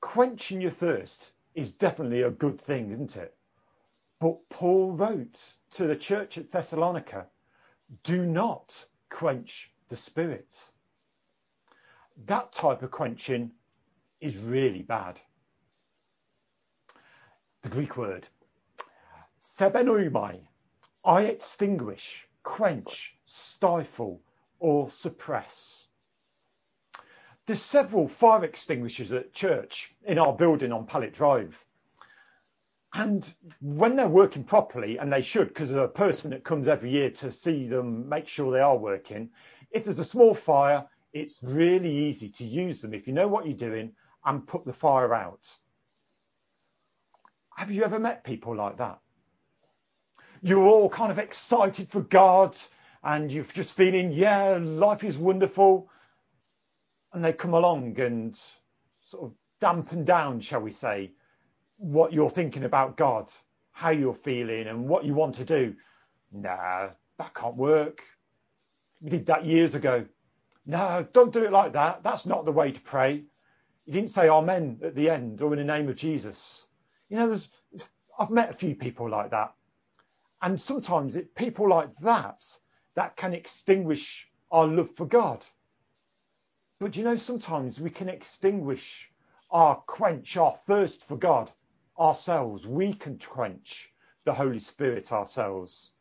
Quenching 0.00 0.60
your 0.60 0.70
thirst 0.70 1.32
is 1.54 1.72
definitely 1.72 2.22
a 2.22 2.30
good 2.30 2.60
thing, 2.60 2.90
isn't 2.92 3.16
it? 3.16 3.34
But 4.20 4.36
Paul 4.50 4.92
wrote 4.92 5.54
to 5.72 5.86
the 5.86 5.96
church 5.96 6.38
at 6.38 6.50
Thessalonica, 6.50 7.26
do 8.04 8.26
not 8.26 8.84
quench 9.08 9.70
the 9.88 9.96
spirit. 9.96 10.54
That 12.26 12.52
type 12.52 12.82
of 12.82 12.90
quenching 12.90 13.52
is 14.20 14.36
really 14.36 14.82
bad. 14.82 15.18
The 17.62 17.70
Greek 17.70 17.96
word, 17.96 18.26
sebenoumai, 19.42 20.40
I 21.04 21.22
extinguish, 21.22 22.26
quench, 22.42 23.16
stifle, 23.26 24.20
or 24.58 24.90
suppress. 24.90 25.84
There's 27.46 27.62
several 27.62 28.08
fire 28.08 28.44
extinguishers 28.44 29.12
at 29.12 29.32
church 29.32 29.94
in 30.04 30.18
our 30.18 30.32
building 30.32 30.72
on 30.72 30.86
Pallet 30.86 31.12
Drive. 31.12 31.58
And 32.92 33.32
when 33.60 33.96
they're 33.96 34.08
working 34.08 34.44
properly, 34.44 34.98
and 34.98 35.12
they 35.12 35.22
should, 35.22 35.48
because 35.48 35.70
there's 35.70 35.84
a 35.84 35.88
person 35.88 36.30
that 36.30 36.44
comes 36.44 36.68
every 36.68 36.90
year 36.90 37.10
to 37.10 37.30
see 37.30 37.68
them, 37.68 38.08
make 38.08 38.26
sure 38.26 38.52
they 38.52 38.60
are 38.60 38.76
working. 38.76 39.30
If 39.70 39.84
there's 39.84 40.00
a 40.00 40.04
small 40.04 40.34
fire, 40.34 40.84
it's 41.12 41.38
really 41.42 41.92
easy 41.92 42.28
to 42.30 42.44
use 42.44 42.80
them 42.80 42.94
if 42.94 43.06
you 43.06 43.12
know 43.12 43.28
what 43.28 43.46
you're 43.46 43.56
doing 43.56 43.92
and 44.24 44.46
put 44.46 44.64
the 44.64 44.72
fire 44.72 45.14
out. 45.14 45.48
Have 47.56 47.70
you 47.70 47.84
ever 47.84 47.98
met 47.98 48.24
people 48.24 48.56
like 48.56 48.78
that? 48.78 48.98
You're 50.42 50.66
all 50.66 50.88
kind 50.88 51.12
of 51.12 51.18
excited 51.18 51.90
for 51.90 52.00
God 52.00 52.56
and 53.02 53.30
you're 53.30 53.44
just 53.44 53.74
feeling, 53.74 54.12
yeah, 54.12 54.58
life 54.60 55.04
is 55.04 55.18
wonderful 55.18 55.90
and 57.12 57.24
they 57.24 57.32
come 57.32 57.54
along 57.54 57.98
and 58.00 58.38
sort 59.00 59.24
of 59.24 59.32
dampen 59.60 60.04
down, 60.04 60.40
shall 60.40 60.60
we 60.60 60.72
say, 60.72 61.12
what 61.76 62.12
you're 62.12 62.30
thinking 62.30 62.64
about 62.64 62.96
God, 62.96 63.32
how 63.72 63.90
you're 63.90 64.14
feeling, 64.14 64.68
and 64.68 64.88
what 64.88 65.04
you 65.04 65.14
want 65.14 65.34
to 65.36 65.44
do. 65.44 65.74
Nah, 66.32 66.88
that 67.18 67.34
can't 67.34 67.56
work. 67.56 68.02
We 69.00 69.10
did 69.10 69.26
that 69.26 69.44
years 69.44 69.74
ago. 69.74 70.06
No, 70.66 71.06
don't 71.12 71.32
do 71.32 71.44
it 71.44 71.52
like 71.52 71.72
that. 71.72 72.02
That's 72.02 72.26
not 72.26 72.44
the 72.44 72.52
way 72.52 72.70
to 72.72 72.80
pray. 72.80 73.24
You 73.86 73.92
didn't 73.92 74.10
say 74.10 74.28
Amen 74.28 74.78
at 74.84 74.94
the 74.94 75.10
end 75.10 75.40
or 75.42 75.52
in 75.52 75.58
the 75.58 75.64
name 75.64 75.88
of 75.88 75.96
Jesus. 75.96 76.66
You 77.08 77.16
know, 77.16 77.28
there's, 77.28 77.48
I've 78.18 78.30
met 78.30 78.50
a 78.50 78.54
few 78.54 78.74
people 78.74 79.08
like 79.08 79.30
that. 79.30 79.54
And 80.42 80.60
sometimes 80.60 81.16
it, 81.16 81.34
people 81.34 81.68
like 81.68 81.88
that, 82.02 82.44
that 82.94 83.16
can 83.16 83.34
extinguish 83.34 84.28
our 84.50 84.66
love 84.66 84.90
for 84.96 85.06
God. 85.06 85.44
But 86.80 86.96
you 86.96 87.04
know, 87.04 87.16
sometimes 87.16 87.78
we 87.78 87.90
can 87.90 88.08
extinguish 88.08 89.12
our 89.50 89.76
quench, 89.82 90.38
our 90.38 90.58
thirst 90.66 91.04
for 91.04 91.18
God 91.18 91.52
ourselves. 91.98 92.66
We 92.66 92.94
can 92.94 93.18
quench 93.18 93.92
the 94.24 94.32
Holy 94.32 94.60
Spirit 94.60 95.12
ourselves. 95.12 95.92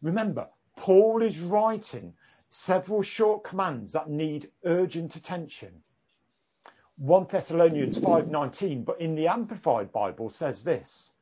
Remember, 0.00 0.48
Paul 0.74 1.20
is 1.20 1.38
writing 1.38 2.14
several 2.48 3.02
short 3.02 3.44
commands 3.44 3.92
that 3.92 4.08
need 4.08 4.50
urgent 4.64 5.16
attention. 5.16 5.82
1 6.96 7.26
Thessalonians 7.26 8.00
5:19 8.00 8.86
but 8.86 8.98
in 9.02 9.14
the 9.14 9.28
amplified 9.28 9.92
bible 9.92 10.30
says 10.30 10.64
this 10.64 11.12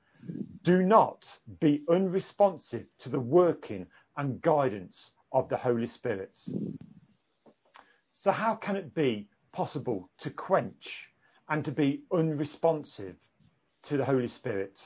do 0.63 0.83
not 0.83 1.39
be 1.59 1.85
unresponsive 1.89 2.87
to 2.99 3.09
the 3.09 3.21
working 3.21 3.89
and 4.17 4.41
guidance 4.41 5.13
of 5.33 5.49
the 5.49 5.57
holy 5.57 5.87
spirit 5.87 6.39
so, 8.19 8.33
how 8.33 8.55
can 8.55 8.77
it 8.77 8.95
be 8.95 9.29
possible 9.53 10.09
to 10.21 10.31
quench 10.31 11.13
and 11.51 11.63
to 11.67 11.71
be 11.71 12.03
unresponsive 12.11 13.17
to 13.83 13.99
the 13.99 14.05
Holy 14.07 14.27
Spirit? 14.27 14.81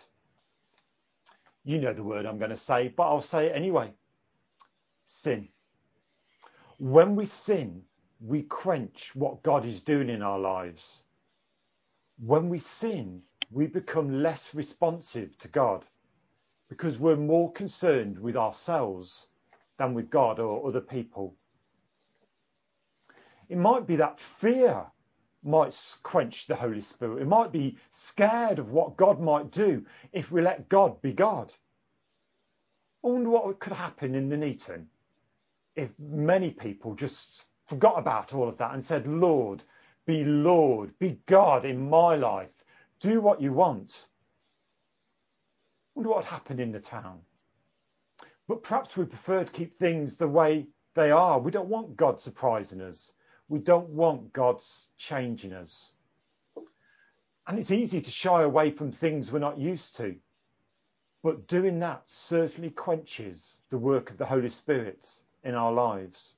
You 1.62 1.78
know 1.78 1.92
the 1.92 2.02
word 2.02 2.26
I'm 2.26 2.38
going 2.38 2.50
to 2.50 2.56
say, 2.56 2.88
but 2.88 3.04
I'll 3.04 3.20
say 3.20 3.46
it 3.46 3.54
anyway 3.54 3.92
sin. 5.06 5.48
When 6.78 7.14
we 7.14 7.24
sin, 7.24 7.82
we 8.20 8.42
quench 8.42 9.14
what 9.14 9.44
God 9.44 9.64
is 9.64 9.80
doing 9.80 10.08
in 10.08 10.22
our 10.22 10.40
lives. 10.40 11.04
When 12.18 12.48
we 12.48 12.58
sin, 12.58 13.22
we 13.52 13.68
become 13.68 14.24
less 14.24 14.54
responsive 14.56 15.38
to 15.38 15.48
God 15.48 15.84
because 16.68 16.98
we're 16.98 17.14
more 17.14 17.52
concerned 17.52 18.18
with 18.18 18.36
ourselves 18.36 19.28
than 19.78 19.94
with 19.94 20.10
God 20.10 20.40
or 20.40 20.66
other 20.66 20.80
people. 20.80 21.36
It 23.50 23.58
might 23.58 23.84
be 23.84 23.96
that 23.96 24.20
fear 24.20 24.86
might 25.42 25.76
quench 26.04 26.46
the 26.46 26.54
Holy 26.54 26.80
Spirit. 26.80 27.20
It 27.20 27.26
might 27.26 27.50
be 27.50 27.76
scared 27.90 28.60
of 28.60 28.70
what 28.70 28.96
God 28.96 29.20
might 29.20 29.50
do 29.50 29.84
if 30.12 30.30
we 30.30 30.40
let 30.40 30.68
God 30.68 31.02
be 31.02 31.12
God. 31.12 31.52
I 33.02 33.08
wonder 33.08 33.28
what 33.28 33.58
could 33.58 33.72
happen 33.72 34.14
in 34.14 34.28
the 34.28 34.36
Nuneaton 34.36 34.86
if 35.74 35.90
many 35.98 36.50
people 36.50 36.94
just 36.94 37.46
forgot 37.66 37.98
about 37.98 38.34
all 38.34 38.48
of 38.48 38.56
that 38.58 38.72
and 38.72 38.84
said, 38.84 39.08
Lord, 39.08 39.64
be 40.06 40.24
Lord, 40.24 40.96
be 41.00 41.18
God 41.26 41.64
in 41.64 41.90
my 41.90 42.14
life. 42.14 42.64
Do 43.00 43.20
what 43.20 43.40
you 43.40 43.52
want. 43.52 44.06
I 45.02 45.90
wonder 45.96 46.10
what 46.10 46.18
would 46.18 46.26
happen 46.26 46.60
in 46.60 46.70
the 46.70 46.78
town. 46.78 47.18
But 48.46 48.62
perhaps 48.62 48.96
we 48.96 49.06
prefer 49.06 49.42
to 49.42 49.50
keep 49.50 49.76
things 49.76 50.16
the 50.16 50.28
way 50.28 50.68
they 50.94 51.10
are. 51.10 51.40
We 51.40 51.50
don't 51.50 51.68
want 51.68 51.96
God 51.96 52.20
surprising 52.20 52.80
us. 52.80 53.12
We 53.50 53.58
don't 53.58 53.88
want 53.88 54.32
God's 54.32 54.86
changing 54.96 55.52
us. 55.52 55.92
And 57.48 57.58
it's 57.58 57.72
easy 57.72 58.00
to 58.00 58.10
shy 58.10 58.42
away 58.42 58.70
from 58.70 58.92
things 58.92 59.32
we're 59.32 59.40
not 59.40 59.58
used 59.58 59.96
to. 59.96 60.14
But 61.24 61.48
doing 61.48 61.80
that 61.80 62.04
certainly 62.06 62.70
quenches 62.70 63.62
the 63.70 63.76
work 63.76 64.10
of 64.10 64.18
the 64.18 64.24
Holy 64.24 64.50
Spirit 64.50 65.18
in 65.42 65.56
our 65.56 65.72
lives. 65.72 66.34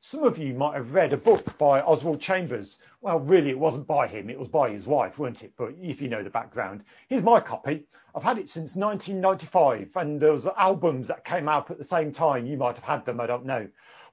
Some 0.00 0.24
of 0.24 0.38
you 0.38 0.54
might 0.54 0.74
have 0.74 0.94
read 0.94 1.12
a 1.12 1.16
book 1.16 1.56
by 1.56 1.82
Oswald 1.82 2.20
Chambers. 2.20 2.78
Well, 3.00 3.20
really, 3.20 3.50
it 3.50 3.58
wasn't 3.58 3.86
by 3.86 4.08
him, 4.08 4.30
it 4.30 4.38
was 4.38 4.48
by 4.48 4.70
his 4.70 4.86
wife, 4.86 5.20
weren't 5.20 5.44
it? 5.44 5.52
But 5.56 5.74
if 5.80 6.02
you 6.02 6.08
know 6.08 6.24
the 6.24 6.30
background, 6.30 6.82
here's 7.08 7.22
my 7.22 7.38
copy. 7.38 7.86
I've 8.12 8.24
had 8.24 8.38
it 8.38 8.48
since 8.48 8.74
1995, 8.74 9.90
and 9.94 10.20
there 10.20 10.32
was 10.32 10.46
albums 10.56 11.06
that 11.06 11.24
came 11.24 11.48
out 11.48 11.70
at 11.70 11.78
the 11.78 11.84
same 11.84 12.10
time. 12.10 12.44
You 12.44 12.56
might 12.56 12.74
have 12.74 12.84
had 12.84 13.04
them, 13.04 13.20
I 13.20 13.26
don't 13.26 13.46
know. 13.46 13.68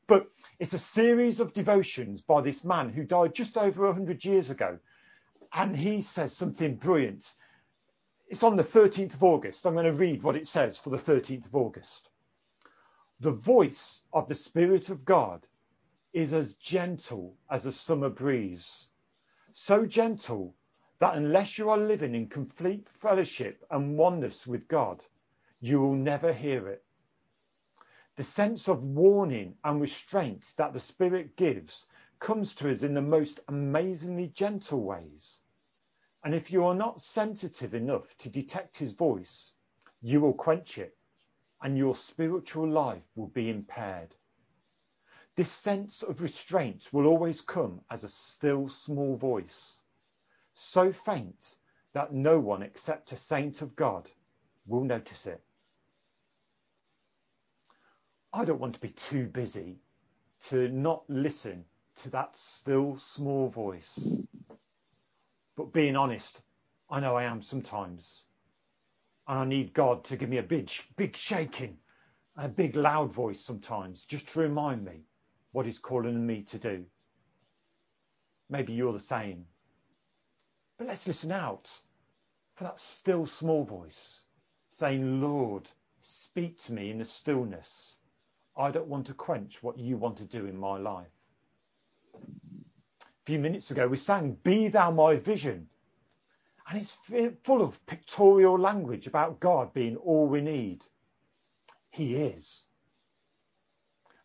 But 0.07 0.27
it's 0.59 0.73
a 0.73 0.79
series 0.79 1.39
of 1.39 1.53
devotions 1.53 2.21
by 2.21 2.41
this 2.41 2.63
man 2.63 2.89
who 2.89 3.03
died 3.03 3.35
just 3.35 3.57
over 3.57 3.85
100 3.87 4.23
years 4.23 4.49
ago. 4.49 4.79
And 5.53 5.75
he 5.75 6.01
says 6.01 6.35
something 6.35 6.75
brilliant. 6.75 7.33
It's 8.27 8.43
on 8.43 8.55
the 8.55 8.63
13th 8.63 9.15
of 9.15 9.23
August. 9.23 9.65
I'm 9.65 9.73
going 9.73 9.85
to 9.85 9.91
read 9.91 10.23
what 10.23 10.35
it 10.35 10.47
says 10.47 10.77
for 10.77 10.89
the 10.89 10.97
13th 10.97 11.47
of 11.47 11.55
August. 11.55 12.09
The 13.19 13.31
voice 13.31 14.03
of 14.13 14.27
the 14.27 14.35
Spirit 14.35 14.89
of 14.89 15.05
God 15.05 15.45
is 16.13 16.31
as 16.31 16.53
gentle 16.53 17.35
as 17.49 17.65
a 17.65 17.71
summer 17.71 18.09
breeze. 18.09 18.87
So 19.51 19.85
gentle 19.85 20.55
that 20.99 21.15
unless 21.15 21.57
you 21.57 21.69
are 21.69 21.77
living 21.77 22.15
in 22.15 22.27
complete 22.27 22.87
fellowship 23.01 23.65
and 23.69 23.97
oneness 23.97 24.47
with 24.47 24.67
God, 24.69 25.03
you 25.59 25.81
will 25.81 25.95
never 25.95 26.31
hear 26.31 26.69
it. 26.69 26.84
The 28.15 28.23
sense 28.23 28.67
of 28.69 28.83
warning 28.83 29.57
and 29.63 29.81
restraint 29.81 30.53
that 30.57 30.73
the 30.73 30.79
Spirit 30.79 31.35
gives 31.35 31.85
comes 32.19 32.55
to 32.55 32.71
us 32.71 32.81
in 32.81 32.93
the 32.93 33.01
most 33.01 33.39
amazingly 33.47 34.27
gentle 34.27 34.81
ways. 34.81 35.41
And 36.23 36.33
if 36.33 36.49
you 36.49 36.63
are 36.63 36.75
not 36.75 37.01
sensitive 37.01 37.73
enough 37.73 38.17
to 38.19 38.29
detect 38.29 38.77
His 38.77 38.93
voice, 38.93 39.53
you 40.01 40.21
will 40.21 40.33
quench 40.33 40.77
it 40.77 40.97
and 41.61 41.77
your 41.77 41.95
spiritual 41.95 42.69
life 42.69 43.03
will 43.15 43.27
be 43.27 43.49
impaired. 43.49 44.15
This 45.35 45.51
sense 45.51 46.01
of 46.01 46.21
restraint 46.21 46.93
will 46.93 47.07
always 47.07 47.41
come 47.41 47.81
as 47.91 48.03
a 48.03 48.09
still 48.09 48.69
small 48.69 49.17
voice, 49.17 49.81
so 50.53 50.93
faint 50.93 51.57
that 51.93 52.13
no 52.13 52.39
one 52.39 52.63
except 52.63 53.11
a 53.11 53.17
saint 53.17 53.61
of 53.61 53.75
God 53.75 54.09
will 54.65 54.83
notice 54.83 55.25
it. 55.25 55.44
I 58.35 58.43
don't 58.43 58.59
want 58.59 58.73
to 58.73 58.81
be 58.81 58.89
too 58.89 59.27
busy 59.27 59.77
to 60.49 60.67
not 60.67 61.05
listen 61.07 61.63
to 62.03 62.09
that 62.09 62.35
still 62.35 62.97
small 62.97 63.47
voice. 63.47 64.13
But 65.55 65.71
being 65.71 65.95
honest, 65.95 66.41
I 66.89 66.99
know 66.99 67.15
I 67.15 67.23
am 67.23 67.41
sometimes. 67.41 68.25
And 69.25 69.39
I 69.39 69.45
need 69.45 69.73
God 69.73 70.03
to 70.05 70.17
give 70.17 70.27
me 70.27 70.39
a 70.39 70.43
big, 70.43 70.69
big 70.97 71.15
shaking 71.15 71.77
and 72.35 72.47
a 72.47 72.49
big 72.49 72.75
loud 72.75 73.13
voice 73.13 73.39
sometimes 73.39 74.03
just 74.03 74.27
to 74.33 74.39
remind 74.39 74.83
me 74.83 75.05
what 75.53 75.65
He's 75.65 75.79
calling 75.79 76.27
me 76.27 76.41
to 76.41 76.59
do. 76.59 76.83
Maybe 78.49 78.73
you're 78.73 78.91
the 78.91 78.99
same. 78.99 79.45
But 80.77 80.87
let's 80.87 81.07
listen 81.07 81.31
out 81.31 81.71
for 82.55 82.65
that 82.65 82.81
still 82.81 83.27
small 83.27 83.63
voice 83.63 84.23
saying, 84.67 85.21
Lord, 85.21 85.69
speak 86.01 86.61
to 86.65 86.73
me 86.73 86.91
in 86.91 86.97
the 86.97 87.05
stillness. 87.05 87.94
I 88.57 88.71
don't 88.71 88.87
want 88.87 89.07
to 89.07 89.13
quench 89.13 89.61
what 89.61 89.77
you 89.77 89.97
want 89.97 90.17
to 90.17 90.25
do 90.25 90.45
in 90.45 90.57
my 90.57 90.77
life. 90.77 91.07
A 92.15 93.25
few 93.25 93.39
minutes 93.39 93.71
ago, 93.71 93.87
we 93.87 93.97
sang, 93.97 94.37
Be 94.43 94.69
Thou 94.69 94.91
My 94.91 95.17
Vision. 95.17 95.67
And 96.67 96.79
it's 96.79 96.97
full 97.43 97.61
of 97.61 97.85
pictorial 97.85 98.57
language 98.57 99.07
about 99.07 99.39
God 99.39 99.73
being 99.73 99.97
all 99.97 100.27
we 100.27 100.41
need. 100.41 100.83
He 101.91 102.15
is. 102.15 102.65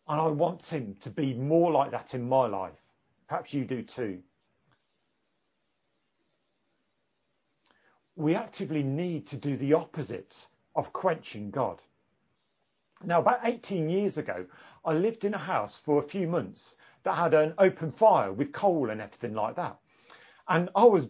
And 0.08 0.20
I 0.20 0.26
want 0.28 0.64
him 0.64 0.96
to 1.02 1.10
be 1.10 1.34
more 1.34 1.70
like 1.70 1.90
that 1.90 2.14
in 2.14 2.28
my 2.28 2.46
life. 2.46 2.80
Perhaps 3.28 3.52
you 3.52 3.64
do 3.64 3.82
too. 3.82 4.22
We 8.16 8.34
actively 8.34 8.82
need 8.82 9.26
to 9.28 9.36
do 9.36 9.56
the 9.56 9.74
opposite 9.74 10.46
of 10.74 10.92
quenching 10.92 11.50
God. 11.50 11.80
Now, 13.02 13.20
about 13.20 13.40
18 13.44 13.88
years 13.88 14.18
ago, 14.18 14.44
I 14.84 14.92
lived 14.92 15.24
in 15.24 15.32
a 15.32 15.38
house 15.38 15.74
for 15.74 15.98
a 15.98 16.06
few 16.06 16.28
months 16.28 16.76
that 17.02 17.16
had 17.16 17.32
an 17.32 17.54
open 17.56 17.92
fire 17.92 18.30
with 18.30 18.52
coal 18.52 18.90
and 18.90 19.00
everything 19.00 19.32
like 19.32 19.56
that. 19.56 19.78
And 20.48 20.68
I 20.76 20.84
was 20.84 21.08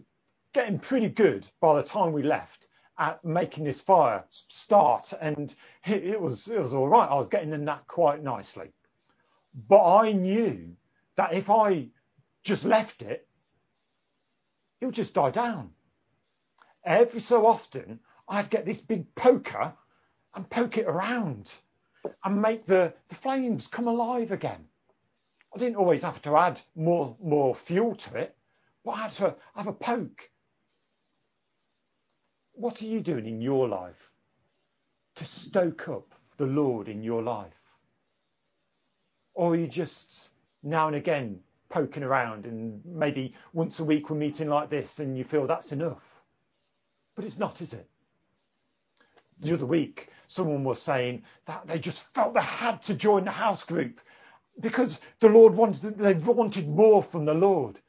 getting 0.53 0.79
pretty 0.79 1.09
good 1.09 1.49
by 1.59 1.75
the 1.75 1.83
time 1.83 2.13
we 2.13 2.23
left 2.23 2.67
at 2.97 3.23
making 3.25 3.65
this 3.65 3.81
fire 3.81 4.23
start, 4.47 5.11
and 5.19 5.53
it, 5.85 6.05
it 6.05 6.21
was 6.21 6.47
it 6.47 6.59
was 6.59 6.73
all 6.73 6.87
right. 6.87 7.09
I 7.09 7.15
was 7.15 7.27
getting 7.27 7.51
in 7.51 7.65
that 7.65 7.85
quite 7.87 8.23
nicely. 8.23 8.71
But 9.67 9.83
I 9.83 10.13
knew 10.13 10.77
that 11.17 11.33
if 11.33 11.49
I 11.49 11.89
just 12.41 12.63
left 12.63 13.01
it, 13.01 13.27
it 14.79 14.85
would 14.85 14.95
just 14.95 15.13
die 15.13 15.31
down. 15.31 15.71
Every 16.85 17.19
so 17.19 17.45
often, 17.45 17.99
I'd 18.29 18.49
get 18.49 18.65
this 18.65 18.79
big 18.79 19.13
poker 19.15 19.73
and 20.35 20.49
poke 20.49 20.77
it 20.77 20.87
around 20.87 21.51
and 22.23 22.41
make 22.41 22.65
the, 22.65 22.93
the 23.09 23.15
flames 23.15 23.67
come 23.67 23.87
alive 23.87 24.31
again. 24.31 24.65
I 25.53 25.59
didn't 25.59 25.75
always 25.75 26.03
have 26.03 26.21
to 26.23 26.37
add 26.37 26.61
more, 26.75 27.15
more 27.21 27.55
fuel 27.55 27.95
to 27.95 28.15
it, 28.17 28.35
but 28.85 28.91
I 28.91 29.01
had 29.03 29.11
to 29.13 29.35
have 29.55 29.67
a 29.67 29.73
poke. 29.73 30.29
What 32.53 32.81
are 32.81 32.85
you 32.85 33.01
doing 33.01 33.25
in 33.25 33.41
your 33.41 33.67
life 33.67 34.11
to 35.15 35.25
stoke 35.25 35.89
up 35.89 36.13
the 36.37 36.45
Lord 36.45 36.87
in 36.87 37.03
your 37.03 37.21
life? 37.21 37.53
Or 39.33 39.53
are 39.53 39.55
you 39.55 39.67
just 39.67 40.29
now 40.63 40.87
and 40.87 40.95
again 40.95 41.39
poking 41.69 42.03
around 42.03 42.45
and 42.45 42.81
maybe 42.85 43.33
once 43.53 43.79
a 43.79 43.83
week 43.83 44.09
we're 44.09 44.17
meeting 44.17 44.49
like 44.49 44.69
this 44.69 44.99
and 44.99 45.17
you 45.17 45.23
feel 45.23 45.47
that's 45.47 45.71
enough? 45.71 46.03
But 47.15 47.25
it's 47.25 47.39
not, 47.39 47.61
is 47.61 47.73
it? 47.73 47.90
The 49.41 49.53
other 49.53 49.65
week, 49.65 50.09
someone 50.27 50.63
was 50.63 50.81
saying 50.81 51.23
that 51.45 51.65
they 51.67 51.79
just 51.79 52.03
felt 52.03 52.33
they 52.33 52.41
had 52.41 52.81
to 52.83 52.93
join 52.93 53.25
the 53.25 53.31
house 53.31 53.63
group 53.63 53.99
because 54.59 55.01
the 55.19 55.29
Lord 55.29 55.55
wanted, 55.55 55.97
they 55.97 56.13
wanted 56.13 56.69
more 56.69 57.01
from 57.01 57.25
the 57.25 57.33
Lord. 57.33 57.79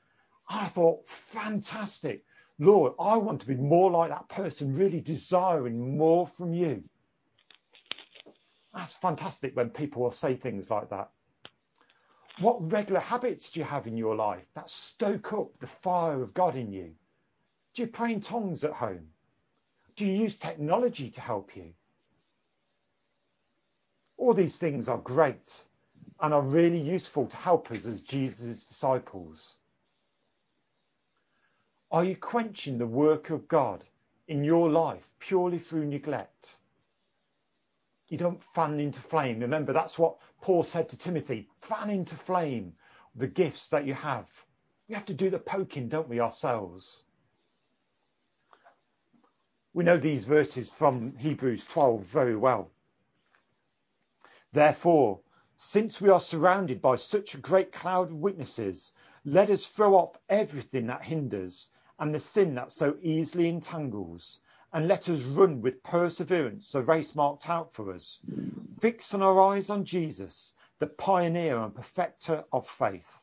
I 0.49 0.67
thought, 0.67 1.07
fantastic. 1.09 2.25
Lord, 2.59 2.95
I 2.99 3.17
want 3.17 3.41
to 3.41 3.47
be 3.47 3.57
more 3.57 3.91
like 3.91 4.11
that 4.11 4.29
person, 4.29 4.75
really 4.75 5.01
desiring 5.01 5.97
more 5.97 6.27
from 6.27 6.55
you. 6.55 6.85
That's 8.75 8.95
fantastic 8.95 9.55
when 9.55 9.71
people 9.71 10.03
will 10.03 10.11
say 10.11 10.35
things 10.35 10.71
like 10.71 10.89
that. 10.91 11.11
What 12.41 12.73
regular 12.73 13.01
habits 13.01 13.51
do 13.51 13.61
you 13.61 13.67
have 13.67 13.87
in 13.87 13.97
your 13.97 14.17
life 14.17 14.47
that 14.55 14.71
stoke 14.71 15.33
up 15.35 15.51
the 15.61 15.67
fire 15.67 16.23
of 16.23 16.33
God 16.33 16.57
in 16.57 16.73
you? 16.73 16.93
Do 17.75 17.83
you 17.83 17.89
pray 17.89 18.13
in 18.13 18.21
tongues 18.21 18.65
at 18.65 18.73
home? 18.73 19.09
Do 19.97 20.07
you 20.07 20.13
use 20.13 20.37
technology 20.37 21.11
to 21.11 21.21
help 21.21 21.55
you? 21.57 21.75
All 24.17 24.35
these 24.35 24.57
things 24.57 24.89
are 24.89 24.99
great 24.99 25.65
and 26.21 26.33
are 26.33 26.43
really 26.43 26.81
useful 26.81 27.27
to 27.27 27.37
help 27.37 27.71
us 27.71 27.85
as 27.85 28.01
Jesus' 28.01 28.65
disciples. 28.65 29.57
Are 31.91 32.05
you 32.05 32.17
quenching 32.17 32.79
the 32.79 32.87
work 32.87 33.31
of 33.31 33.49
God 33.49 33.85
in 34.29 34.45
your 34.45 34.71
life 34.71 35.07
purely 35.19 35.59
through 35.59 35.87
neglect? 35.87 36.55
You 38.09 38.17
don't 38.17 38.43
fan 38.55 38.81
into 38.81 39.01
flame. 39.01 39.41
Remember, 39.41 39.73
that's 39.73 39.99
what 39.99 40.17
Paul 40.41 40.63
said 40.63 40.89
to 40.91 40.97
Timothy 40.97 41.49
fan 41.61 41.91
into 41.91 42.17
flame 42.17 42.73
the 43.15 43.27
gifts 43.27 43.69
that 43.69 43.87
you 43.87 43.95
have. 43.95 44.27
We 44.89 44.95
have 44.95 45.07
to 45.07 45.15
do 45.15 45.29
the 45.29 45.39
poking, 45.39 45.89
don't 45.89 46.09
we, 46.09 46.21
ourselves? 46.21 47.05
We 49.75 49.85
know 49.85 49.97
these 49.97 50.27
verses 50.27 50.71
from 50.71 51.17
Hebrews 51.17 51.65
12 51.65 52.03
very 52.03 52.37
well. 52.37 52.71
Therefore, 54.53 55.21
since 55.57 55.99
we 55.99 56.11
are 56.11 56.21
surrounded 56.21 56.83
by 56.83 56.97
such 56.97 57.35
a 57.35 57.39
great 57.39 57.73
cloud 57.73 58.11
of 58.11 58.17
witnesses, 58.17 58.93
let 59.25 59.49
us 59.49 59.65
throw 59.65 59.95
off 59.95 60.19
everything 60.29 60.89
that 60.89 61.05
hinders 61.05 61.71
and 61.99 62.15
the 62.15 62.21
sin 62.21 62.55
that 62.57 62.71
so 62.71 62.99
easily 63.01 63.49
entangles, 63.49 64.41
and 64.75 64.89
let 64.89 65.09
us 65.09 65.23
run 65.23 65.63
with 65.63 65.83
perseverance 65.83 66.73
the 66.73 66.83
race 66.83 67.15
marked 67.15 67.49
out 67.49 67.73
for 67.73 67.95
us, 67.95 68.21
fixing 68.79 69.23
our 69.23 69.41
eyes 69.41 69.71
on 69.71 69.85
Jesus, 69.85 70.53
the 70.81 70.87
pioneer 70.87 71.57
and 71.59 71.75
perfecter 71.75 72.45
of 72.53 72.69
faith. 72.69 73.17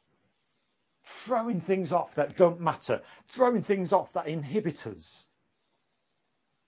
Throwing 1.03 1.62
things 1.62 1.91
off 1.91 2.15
that 2.15 2.38
don't 2.38 2.59
matter, 2.59 3.01
throwing 3.27 3.62
things 3.62 3.93
off 3.93 4.13
that 4.13 4.27
inhibit 4.27 4.88
us. 4.88 5.27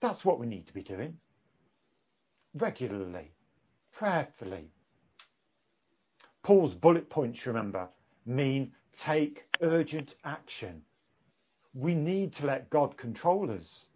That's 0.02 0.26
what 0.26 0.40
we 0.40 0.48
need 0.48 0.68
to 0.68 0.74
be 0.74 0.84
doing. 0.84 1.18
Regularly, 2.56 3.32
prayerfully. 3.94 4.72
Paul's 6.44 6.76
bullet 6.76 7.10
points, 7.10 7.46
remember, 7.46 7.88
mean 8.26 8.74
take 8.92 9.46
urgent 9.62 10.16
action. 10.26 10.82
We 11.74 11.96
need 11.96 12.34
to 12.34 12.48
let 12.48 12.70
God 12.70 12.98
control 12.98 13.52
us 13.52 13.88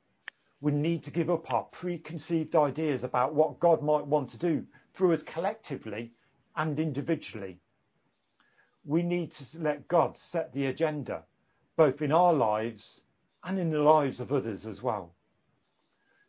we 0.62 0.72
need 0.72 1.04
to 1.04 1.12
give 1.12 1.30
up 1.30 1.52
our 1.54 1.63
preconceived 1.65 2.56
ideas 2.56 3.04
about 3.04 3.36
what 3.36 3.60
God 3.60 3.84
might 3.84 4.08
want 4.08 4.30
to 4.32 4.38
do 4.38 4.65
through 4.94 5.13
us 5.13 5.24
collectively 5.24 6.12
and 6.56 6.80
individually. 6.80 7.60
We 8.86 9.04
need 9.04 9.32
to 9.34 9.60
let 9.60 9.88
God 9.88 10.18
set 10.18 10.54
the 10.54 10.68
agenda, 10.68 11.24
both 11.76 12.02
in 12.02 12.12
our 12.12 12.34
lives 12.34 13.02
and 13.44 13.60
in 13.60 13.70
the 13.70 13.82
lives 13.84 14.20
of 14.20 14.32
others 14.32 14.65
as 14.65 14.82
well. 14.82 15.14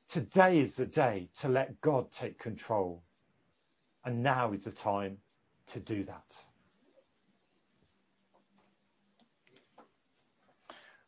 Today 0.08 0.58
is 0.58 0.76
the 0.76 0.86
day 0.86 1.28
to 1.40 1.48
let 1.48 1.80
God 1.80 2.10
take 2.12 2.38
control. 2.38 3.02
And 4.04 4.22
now 4.22 4.52
is 4.52 4.64
the 4.64 4.70
time 4.70 5.18
to 5.68 5.80
do 5.80 6.04
that. 6.04 6.36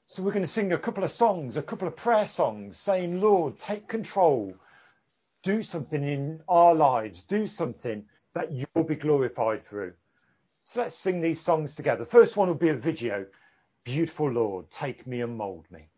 So 0.08 0.22
we're 0.22 0.32
going 0.32 0.44
to 0.44 0.50
sing 0.50 0.72
a 0.72 0.78
couple 0.78 1.04
of 1.04 1.12
songs, 1.12 1.56
a 1.56 1.62
couple 1.62 1.86
of 1.86 1.94
prayer 1.94 2.26
songs 2.26 2.76
saying, 2.76 3.20
Lord, 3.20 3.58
take 3.58 3.86
control. 3.86 4.54
Do 5.44 5.62
something 5.62 6.02
in 6.02 6.40
our 6.48 6.74
lives. 6.74 7.22
Do 7.22 7.46
something 7.46 8.04
that 8.34 8.50
you'll 8.50 8.84
be 8.84 8.96
glorified 8.96 9.64
through. 9.64 9.92
So 10.64 10.80
let's 10.80 10.96
sing 10.96 11.20
these 11.20 11.40
songs 11.40 11.76
together. 11.76 12.04
First 12.04 12.36
one 12.36 12.48
will 12.48 12.54
be 12.56 12.70
a 12.70 12.74
video. 12.74 13.26
Beautiful 13.84 14.30
Lord, 14.30 14.70
take 14.70 15.06
me 15.06 15.20
and 15.20 15.36
mold 15.36 15.66
me. 15.70 15.88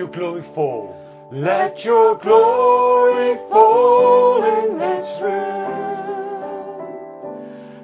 Your 0.00 0.08
glory 0.08 0.42
fall. 0.42 0.96
Let 1.30 1.84
your 1.84 2.16
glory 2.16 3.38
fall 3.50 4.42
in 4.42 4.78
this 4.78 5.20
room. 5.20 6.80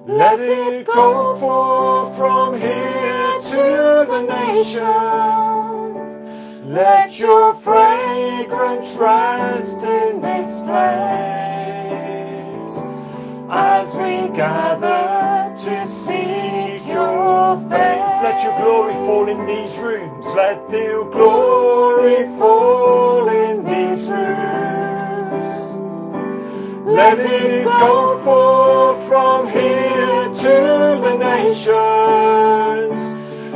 Let 0.06 0.40
it 0.40 0.86
go 0.86 1.36
forth 1.38 2.16
from 2.16 2.58
here 2.58 3.38
to 3.50 4.06
the 4.08 4.22
nations. 4.22 4.80
Let 6.64 7.18
your 7.18 7.52
fragrance 7.52 8.90
rest 8.92 9.82
in 9.82 10.22
this 10.22 10.60
place 10.60 11.76
as 13.50 13.94
we 13.94 14.28
gather 14.34 15.54
to 15.64 15.86
seek 15.86 16.86
your 16.86 17.58
face. 17.68 18.16
Let 18.22 18.42
your 18.42 18.56
glory 18.56 18.94
fall 19.06 19.28
in 19.28 19.44
these 19.46 19.76
rooms. 19.76 20.24
Let 20.34 20.70
your 20.70 21.10
glory 21.10 21.35
Let 26.96 27.18
it 27.18 27.64
go 27.64 28.22
forth 28.24 29.06
from 29.06 29.48
here 29.50 30.32
to 30.32 31.00
the 31.04 31.16
nations. 31.18 31.68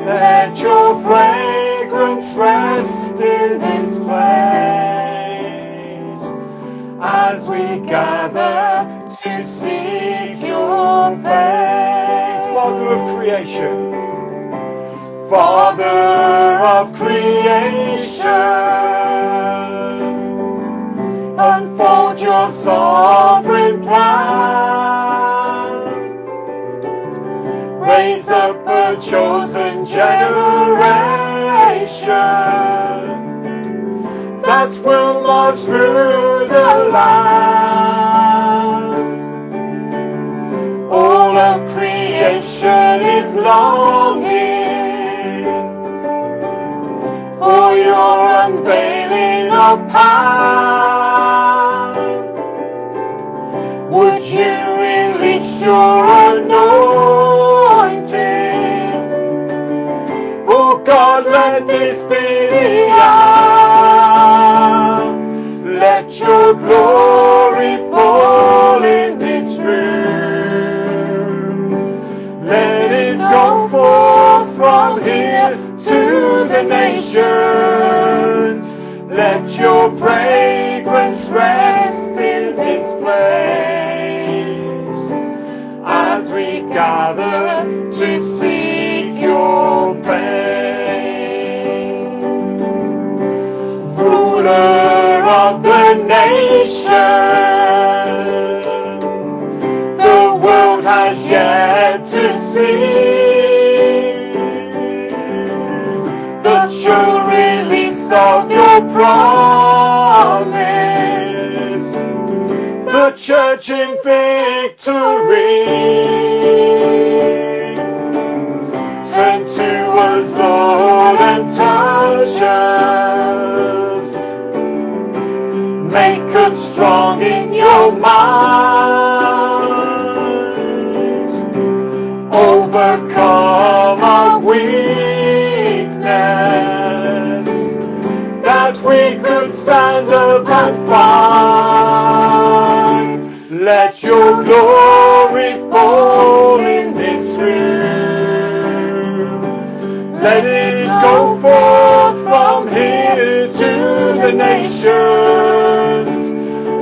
Let 0.07 0.59
your 0.59 1.03
fragrance 1.03 2.27
rest 2.37 3.19
in 3.19 3.59
this 3.61 3.99
place 3.99 4.11
as 7.01 7.49
we 7.49 7.79
gather 7.89 9.09
to 9.23 9.47
seek 9.59 10.47
your 10.47 11.17
face. 11.17 12.47
Father 12.53 12.89
of 12.89 13.17
creation. 13.17 13.79
Father 15.31 15.85
of 15.87 16.93
creation, 16.93 17.20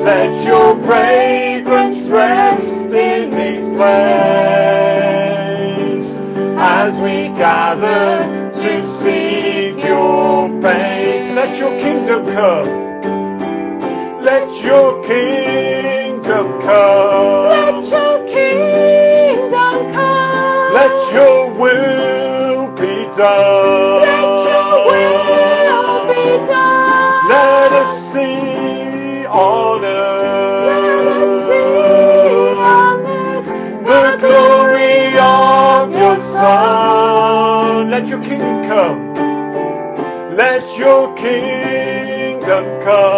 Let 0.08 0.42
your 0.42 0.74
fragrance 0.86 1.98
rest 2.08 2.66
in 2.66 3.28
this 3.28 3.62
place 3.76 4.48
as 6.58 6.94
we 6.94 7.28
gather 7.36 8.50
to 8.54 9.00
seek 9.00 9.84
your 9.84 10.48
face. 10.62 11.28
Let 11.28 11.58
your 11.58 11.78
kingdom 11.78 12.24
come. 12.24 12.68
Let 14.22 14.50
your 14.64 15.04
kingdom 15.04 16.58
come. 16.62 17.50
Let 17.50 17.90
your 17.90 18.26
kingdom 18.28 19.92
come. 19.92 20.72
Let 20.72 21.12
your 21.12 21.52
will 21.52 22.72
be 22.76 23.04
done. 23.14 24.07
Kingdom 42.88 43.17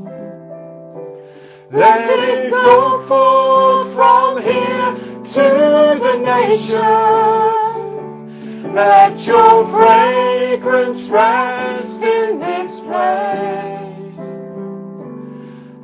Let 1.71 2.19
it 2.19 2.51
go 2.51 3.01
forth 3.07 3.93
from 3.95 4.41
here 4.41 4.93
to 5.23 5.99
the 6.03 6.17
nations. 6.17 6.75
Let 8.75 9.25
your 9.27 9.67
fragrance 9.67 11.03
rest 11.09 12.01
in 12.01 12.39
this 12.39 12.79
place 12.81 14.19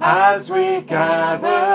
as 0.02 0.50
we 0.50 0.82
gather 0.82 1.67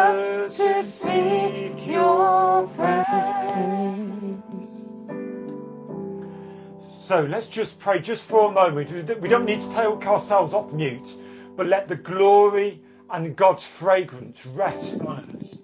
So 7.12 7.24
let's 7.24 7.46
just 7.46 7.78
pray 7.78 7.98
just 7.98 8.24
for 8.24 8.48
a 8.48 8.52
moment. 8.52 8.90
We 9.20 9.28
don't 9.28 9.44
need 9.44 9.60
to 9.60 9.68
take 9.68 10.06
ourselves 10.06 10.54
off 10.54 10.72
mute, 10.72 11.10
but 11.56 11.66
let 11.66 11.86
the 11.86 11.94
glory 11.94 12.80
and 13.10 13.36
God's 13.36 13.64
fragrance 13.64 14.46
rest 14.46 14.98
on 15.02 15.30
us. 15.36 15.58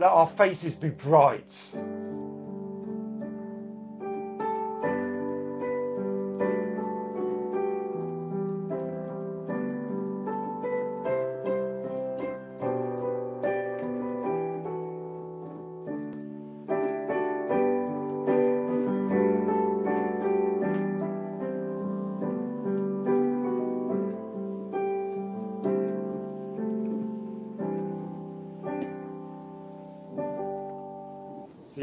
Let 0.00 0.10
our 0.10 0.26
faces 0.26 0.74
be 0.74 0.88
bright. 0.88 1.46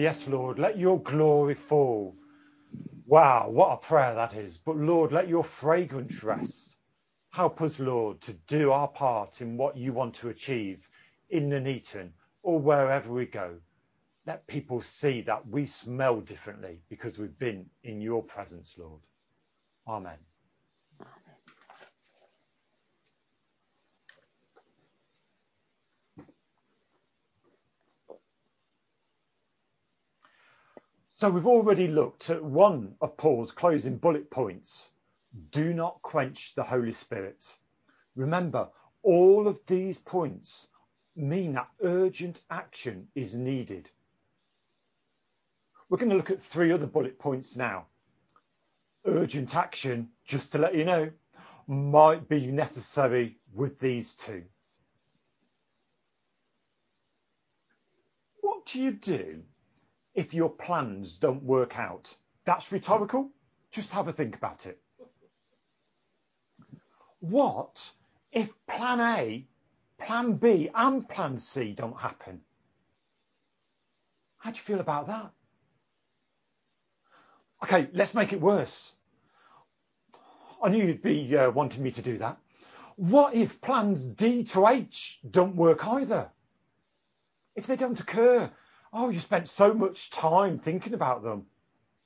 Yes, 0.08 0.26
Lord, 0.26 0.58
let 0.58 0.80
your 0.80 1.02
glory 1.04 1.54
fall. 1.54 2.16
Wow, 3.08 3.50
what 3.50 3.74
a 3.74 3.86
prayer 3.86 4.16
that 4.16 4.36
is. 4.36 4.56
But 4.56 4.78
Lord, 4.78 5.12
let 5.12 5.28
your 5.28 5.44
fragrance 5.44 6.24
rest. 6.24 6.78
Help 7.32 7.62
us, 7.62 7.78
Lord, 7.78 8.22
to 8.22 8.32
do 8.48 8.72
our 8.72 8.88
part 8.88 9.42
in 9.42 9.58
what 9.58 9.76
you 9.76 9.92
want 9.92 10.16
to 10.16 10.30
achieve 10.30 10.88
in 11.30 11.50
Nuneaton 11.50 12.14
or 12.42 12.58
wherever 12.58 13.12
we 13.12 13.26
go. 13.26 13.58
Let 14.26 14.48
people 14.48 14.80
see 14.80 15.20
that 15.24 15.46
we 15.46 15.66
smell 15.66 16.22
differently 16.22 16.80
because 16.88 17.20
we've 17.20 17.38
been 17.38 17.66
in 17.84 18.00
your 18.00 18.24
presence, 18.24 18.76
Lord. 18.78 19.02
Amen. 19.90 20.20
We've 31.32 31.48
already 31.48 31.88
looked 31.88 32.30
at 32.30 32.44
one 32.44 32.94
of 33.02 33.18
Paul's 33.18 33.52
closing 33.52 33.98
bullet 33.98 34.30
points. 34.30 34.92
Do 35.50 35.74
not 35.74 36.00
quench 36.04 36.54
the 36.54 36.64
Holy 36.64 36.94
Spirit. 36.94 37.44
Remember, 38.16 38.70
all 39.02 39.48
of 39.48 39.60
these 39.66 39.98
points 39.98 40.68
mean 41.16 41.54
that 41.54 41.70
urgent 41.82 42.42
action 42.52 43.08
is 43.16 43.34
needed. 43.36 43.90
We're 45.90 45.98
going 45.98 46.12
to 46.12 46.18
look 46.18 46.30
at 46.30 46.44
three 46.44 46.72
other 46.72 46.86
bullet 46.86 47.18
points 47.18 47.56
now. 47.56 47.88
Urgent 49.04 49.56
action, 49.56 50.10
just 50.24 50.52
to 50.52 50.60
let 50.60 50.76
you 50.76 50.86
know, 50.86 51.10
might 51.66 52.30
be 52.30 52.46
necessary 52.46 53.40
with 53.56 53.80
these 53.80 54.14
two. 54.14 54.44
What 58.42 58.68
do 58.68 58.80
you 58.80 58.92
do 58.92 59.42
if 60.18 60.34
your 60.34 60.50
plans 60.50 61.16
don't 61.18 61.44
work 61.44 61.78
out? 61.78 62.14
That's 62.44 62.72
rhetorical. 62.72 63.30
Just 63.72 63.92
have 63.92 64.08
a 64.08 64.14
think 64.14 64.36
about 64.36 64.66
it. 64.66 64.82
What 67.20 67.90
if 68.32 68.50
plan 68.68 69.00
A, 69.00 69.46
plan 70.00 70.34
B, 70.34 70.70
and 70.74 71.08
plan 71.08 71.38
C 71.38 71.74
don't 71.74 72.00
happen? 72.00 72.42
How 74.40 74.50
do 74.50 74.58
you 74.58 74.64
feel 74.64 74.80
about 74.80 75.08
that? 75.08 75.32
Okay, 77.64 77.88
let's 77.94 78.16
make 78.16 78.34
it 78.34 78.42
worse. 78.42 78.94
I 80.64 80.70
knew 80.70 80.84
you'd 80.84 81.04
be 81.04 81.38
uh, 81.38 81.52
wanting 81.52 81.84
me 81.84 81.92
to 81.92 82.02
do 82.02 82.18
that. 82.18 82.38
What 82.96 83.36
if 83.36 83.62
plans 83.62 84.00
D 84.00 84.44
to 84.46 84.68
H 84.68 85.20
don't 85.30 85.56
work 85.56 85.86
either? 85.86 86.32
If 87.56 87.68
they 87.68 87.76
don't 87.76 88.00
occur, 88.00 88.52
oh, 88.98 89.10
you 89.10 89.20
spent 89.20 89.48
so 89.48 89.74
much 89.76 90.10
time 90.10 90.58
thinking 90.58 90.96
about 90.96 91.22
them, 91.22 91.46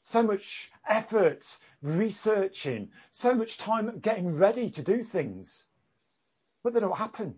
so 0.02 0.22
much 0.22 0.70
effort 0.90 1.46
researching, 1.82 2.90
so 3.12 3.34
much 3.34 3.58
time 3.58 3.98
getting 4.00 4.36
ready 4.36 4.70
to 4.70 4.82
do 4.82 5.02
things, 5.02 5.64
but 6.64 6.74
they 6.74 6.82
don't 6.82 6.98
happen. 6.98 7.36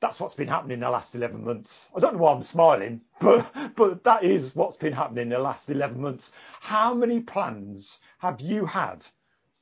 That's 0.00 0.20
what's 0.20 0.34
been 0.34 0.48
happening 0.48 0.74
in 0.74 0.80
the 0.80 0.90
last 0.90 1.14
11 1.14 1.42
months. 1.42 1.88
I 1.96 2.00
don't 2.00 2.14
know 2.14 2.22
why 2.22 2.32
I'm 2.32 2.42
smiling, 2.42 3.00
but, 3.20 3.50
but 3.74 4.04
that 4.04 4.22
is 4.22 4.54
what's 4.54 4.76
been 4.76 4.92
happening 4.92 5.22
in 5.22 5.28
the 5.30 5.38
last 5.38 5.70
11 5.70 5.98
months. 5.98 6.30
How 6.60 6.92
many 6.92 7.20
plans 7.20 8.00
have 8.18 8.40
you 8.40 8.66
had 8.66 9.04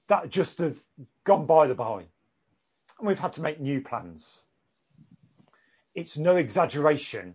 that 0.08 0.30
just 0.30 0.58
have 0.58 0.76
gone 1.22 1.46
by 1.46 1.68
the 1.68 1.74
by? 1.74 2.06
And 2.98 3.06
we've 3.06 3.20
had 3.20 3.34
to 3.34 3.40
make 3.40 3.60
new 3.60 3.80
plans 3.80 4.42
it's 5.96 6.18
no 6.18 6.36
exaggeration, 6.36 7.34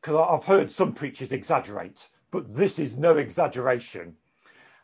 because 0.00 0.16
I've 0.16 0.46
heard 0.46 0.70
some 0.70 0.94
preachers 0.94 1.30
exaggerate, 1.30 2.08
but 2.30 2.56
this 2.56 2.78
is 2.78 2.96
no 2.96 3.18
exaggeration, 3.18 4.16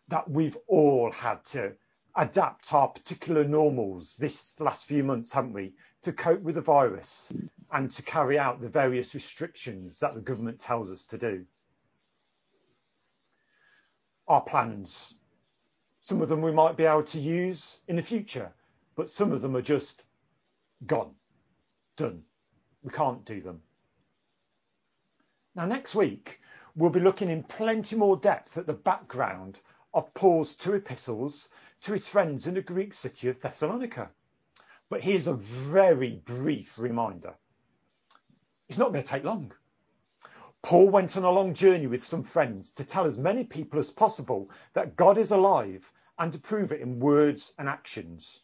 that 0.08 0.30
we've 0.30 0.58
all 0.68 1.10
had 1.10 1.42
to 1.46 1.72
adapt 2.16 2.72
our 2.74 2.88
particular 2.88 3.42
normals 3.42 4.16
this 4.18 4.54
last 4.60 4.84
few 4.84 5.02
months, 5.02 5.32
haven't 5.32 5.54
we, 5.54 5.72
to 6.02 6.12
cope 6.12 6.42
with 6.42 6.56
the 6.56 6.60
virus 6.60 7.32
and 7.72 7.90
to 7.92 8.02
carry 8.02 8.38
out 8.38 8.60
the 8.60 8.68
various 8.68 9.14
restrictions 9.14 9.98
that 10.00 10.14
the 10.14 10.20
government 10.20 10.60
tells 10.60 10.90
us 10.90 11.06
to 11.06 11.16
do. 11.16 11.46
Our 14.28 14.42
plans, 14.42 15.14
some 16.02 16.20
of 16.20 16.28
them 16.28 16.42
we 16.42 16.52
might 16.52 16.76
be 16.76 16.84
able 16.84 17.04
to 17.04 17.18
use 17.18 17.78
in 17.88 17.96
the 17.96 18.02
future, 18.02 18.52
but 18.96 19.08
some 19.10 19.32
of 19.32 19.40
them 19.40 19.56
are 19.56 19.62
just 19.62 20.04
gone, 20.86 21.14
done 21.96 22.22
we 22.84 22.90
can't 22.90 23.24
do 23.24 23.40
them. 23.40 23.60
Now, 25.56 25.64
next 25.64 25.94
week, 25.94 26.40
we'll 26.76 26.90
be 26.90 27.00
looking 27.00 27.30
in 27.30 27.42
plenty 27.42 27.96
more 27.96 28.16
depth 28.16 28.58
at 28.58 28.66
the 28.66 28.74
background 28.74 29.58
of 29.94 30.12
Paul's 30.14 30.54
two 30.54 30.74
epistles 30.74 31.48
to 31.80 31.92
his 31.92 32.06
friends 32.06 32.46
in 32.46 32.54
the 32.54 32.62
Greek 32.62 32.92
city 32.92 33.28
of 33.28 33.40
Thessalonica. 33.40 34.10
But 34.90 35.00
here's 35.00 35.26
a 35.26 35.34
very 35.34 36.22
brief 36.24 36.78
reminder. 36.78 37.34
It's 38.68 38.78
not 38.78 38.92
going 38.92 39.02
to 39.02 39.08
take 39.08 39.24
long. 39.24 39.52
Paul 40.62 40.88
went 40.88 41.16
on 41.16 41.24
a 41.24 41.30
long 41.30 41.54
journey 41.54 41.86
with 41.86 42.04
some 42.04 42.22
friends 42.22 42.70
to 42.72 42.84
tell 42.84 43.06
as 43.06 43.18
many 43.18 43.44
people 43.44 43.78
as 43.78 43.90
possible 43.90 44.50
that 44.72 44.96
God 44.96 45.18
is 45.18 45.30
alive 45.30 45.90
and 46.18 46.32
to 46.32 46.38
prove 46.38 46.72
it 46.72 46.80
in 46.80 47.00
words 47.00 47.52
and 47.58 47.68
actions. 47.68 48.40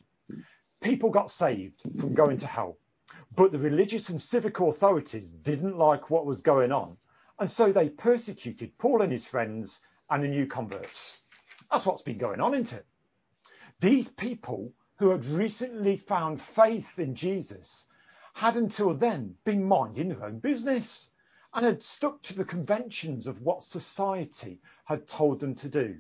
People 0.80 1.10
got 1.10 1.30
saved 1.30 1.82
from 1.98 2.14
going 2.14 2.38
to 2.38 2.46
hell. 2.46 2.78
But 3.40 3.52
the 3.52 3.58
religious 3.58 4.10
and 4.10 4.20
civic 4.20 4.60
authorities 4.60 5.30
didn't 5.30 5.78
like 5.78 6.10
what 6.10 6.26
was 6.26 6.42
going 6.42 6.72
on, 6.72 6.98
and 7.38 7.50
so 7.50 7.72
they 7.72 7.88
persecuted 7.88 8.76
Paul 8.76 9.00
and 9.00 9.10
his 9.10 9.26
friends 9.26 9.80
and 10.10 10.22
the 10.22 10.28
new 10.28 10.46
converts. 10.46 11.16
That's 11.70 11.86
what's 11.86 12.02
been 12.02 12.18
going 12.18 12.42
on, 12.42 12.52
isn't 12.52 12.74
it? 12.74 12.86
These 13.80 14.08
people 14.08 14.74
who 14.98 15.08
had 15.08 15.24
recently 15.24 15.96
found 15.96 16.42
faith 16.42 16.98
in 16.98 17.14
Jesus 17.14 17.86
had 18.34 18.58
until 18.58 18.92
then 18.92 19.38
been 19.44 19.64
minding 19.64 20.10
their 20.10 20.24
own 20.26 20.40
business 20.40 21.08
and 21.54 21.64
had 21.64 21.82
stuck 21.82 22.20
to 22.24 22.34
the 22.34 22.44
conventions 22.44 23.26
of 23.26 23.40
what 23.40 23.64
society 23.64 24.60
had 24.84 25.08
told 25.08 25.40
them 25.40 25.54
to 25.54 25.68
do. 25.70 25.98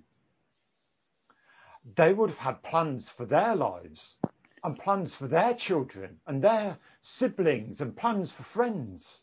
They 1.96 2.12
would 2.12 2.28
have 2.28 2.38
had 2.38 2.62
plans 2.62 3.08
for 3.08 3.24
their 3.24 3.56
lives 3.56 4.16
and 4.62 4.78
plans 4.78 5.14
for 5.14 5.26
their 5.26 5.54
children 5.54 6.20
and 6.26 6.42
their 6.42 6.78
siblings 7.00 7.80
and 7.80 7.96
plans 7.96 8.32
for 8.32 8.42
friends. 8.42 9.22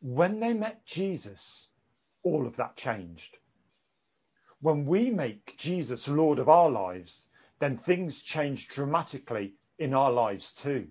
When 0.00 0.40
they 0.40 0.52
met 0.52 0.84
Jesus, 0.86 1.68
all 2.22 2.46
of 2.46 2.56
that 2.56 2.76
changed. 2.76 3.38
When 4.60 4.86
we 4.86 5.10
make 5.10 5.56
Jesus 5.58 6.08
Lord 6.08 6.38
of 6.38 6.48
our 6.48 6.70
lives, 6.70 7.28
then 7.58 7.76
things 7.78 8.22
change 8.22 8.68
dramatically 8.68 9.54
in 9.78 9.94
our 9.94 10.10
lives 10.10 10.52
too. 10.52 10.88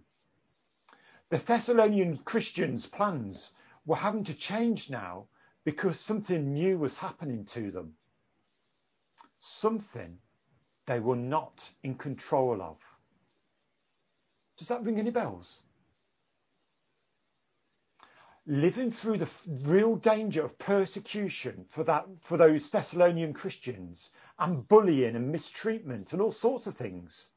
The 1.29 1.37
Thessalonian 1.39 2.17
Christians' 2.19 2.85
plans 2.85 3.51
were 3.85 3.95
having 3.95 4.23
to 4.25 4.33
change 4.33 4.89
now 4.89 5.27
because 5.63 5.99
something 5.99 6.53
new 6.53 6.77
was 6.77 6.97
happening 6.97 7.45
to 7.45 7.71
them. 7.71 7.95
Something 9.39 10.19
they 10.85 10.99
were 10.99 11.15
not 11.15 11.69
in 11.81 11.95
control 11.95 12.61
of. 12.61 12.77
Does 14.57 14.67
that 14.67 14.83
ring 14.83 14.99
any 14.99 15.11
bells? 15.11 15.59
Living 18.45 18.91
through 18.91 19.17
the 19.17 19.29
real 19.63 19.95
danger 19.95 20.43
of 20.43 20.57
persecution 20.59 21.65
for 21.69 21.83
that 21.85 22.05
for 22.21 22.37
those 22.37 22.69
Thessalonian 22.69 23.33
Christians 23.33 24.11
and 24.37 24.67
bullying 24.67 25.15
and 25.15 25.31
mistreatment 25.31 26.11
and 26.11 26.21
all 26.21 26.31
sorts 26.31 26.67
of 26.67 26.75
things. 26.75 27.29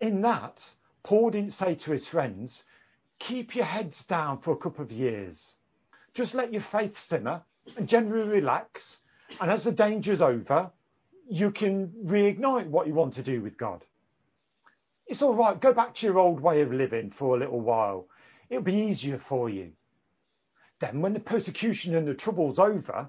In 0.00 0.20
that, 0.22 0.64
Paul 1.02 1.30
didn't 1.30 1.54
say 1.54 1.74
to 1.74 1.90
his 1.90 2.06
friends, 2.06 2.64
keep 3.18 3.56
your 3.56 3.64
heads 3.64 4.04
down 4.04 4.38
for 4.38 4.52
a 4.52 4.56
couple 4.56 4.84
of 4.84 4.92
years. 4.92 5.56
Just 6.14 6.34
let 6.34 6.52
your 6.52 6.62
faith 6.62 6.98
simmer 6.98 7.42
and 7.76 7.88
generally 7.88 8.28
relax. 8.28 8.98
And 9.40 9.50
as 9.50 9.64
the 9.64 9.72
danger's 9.72 10.22
over, 10.22 10.70
you 11.28 11.50
can 11.50 11.88
reignite 12.04 12.68
what 12.68 12.86
you 12.86 12.94
want 12.94 13.14
to 13.14 13.22
do 13.22 13.42
with 13.42 13.58
God. 13.58 13.84
It's 15.08 15.22
all 15.22 15.34
right. 15.34 15.58
Go 15.58 15.72
back 15.72 15.94
to 15.94 16.06
your 16.06 16.18
old 16.18 16.38
way 16.38 16.60
of 16.60 16.70
living 16.70 17.10
for 17.10 17.34
a 17.34 17.38
little 17.38 17.60
while. 17.60 18.08
It'll 18.50 18.62
be 18.62 18.74
easier 18.74 19.18
for 19.18 19.48
you. 19.48 19.72
Then, 20.80 21.00
when 21.00 21.14
the 21.14 21.20
persecution 21.20 21.94
and 21.94 22.06
the 22.06 22.12
trouble's 22.12 22.58
over, 22.58 23.08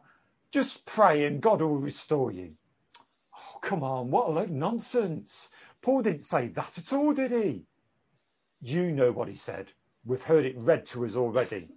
just 0.52 0.86
pray 0.86 1.26
and 1.26 1.42
God 1.42 1.62
will 1.62 1.78
restore 1.78 2.32
you. 2.32 2.56
Oh, 3.36 3.60
come 3.62 3.84
on. 3.84 4.12
What 4.12 4.30
a 4.30 4.32
load 4.32 4.46
of 4.46 4.52
nonsense. 4.52 5.50
Paul 5.82 6.02
didn't 6.04 6.24
say 6.24 6.48
that 6.48 6.78
at 6.78 6.94
all, 6.94 7.14
did 7.14 7.32
he? 7.32 7.66
You 8.62 8.92
know 8.92 9.12
what 9.12 9.28
he 9.28 9.36
said. 9.36 9.68
We've 10.06 10.22
heard 10.22 10.46
it 10.46 10.58
read 10.58 10.88
to 10.88 11.06
us 11.06 11.16
already. 11.16 11.68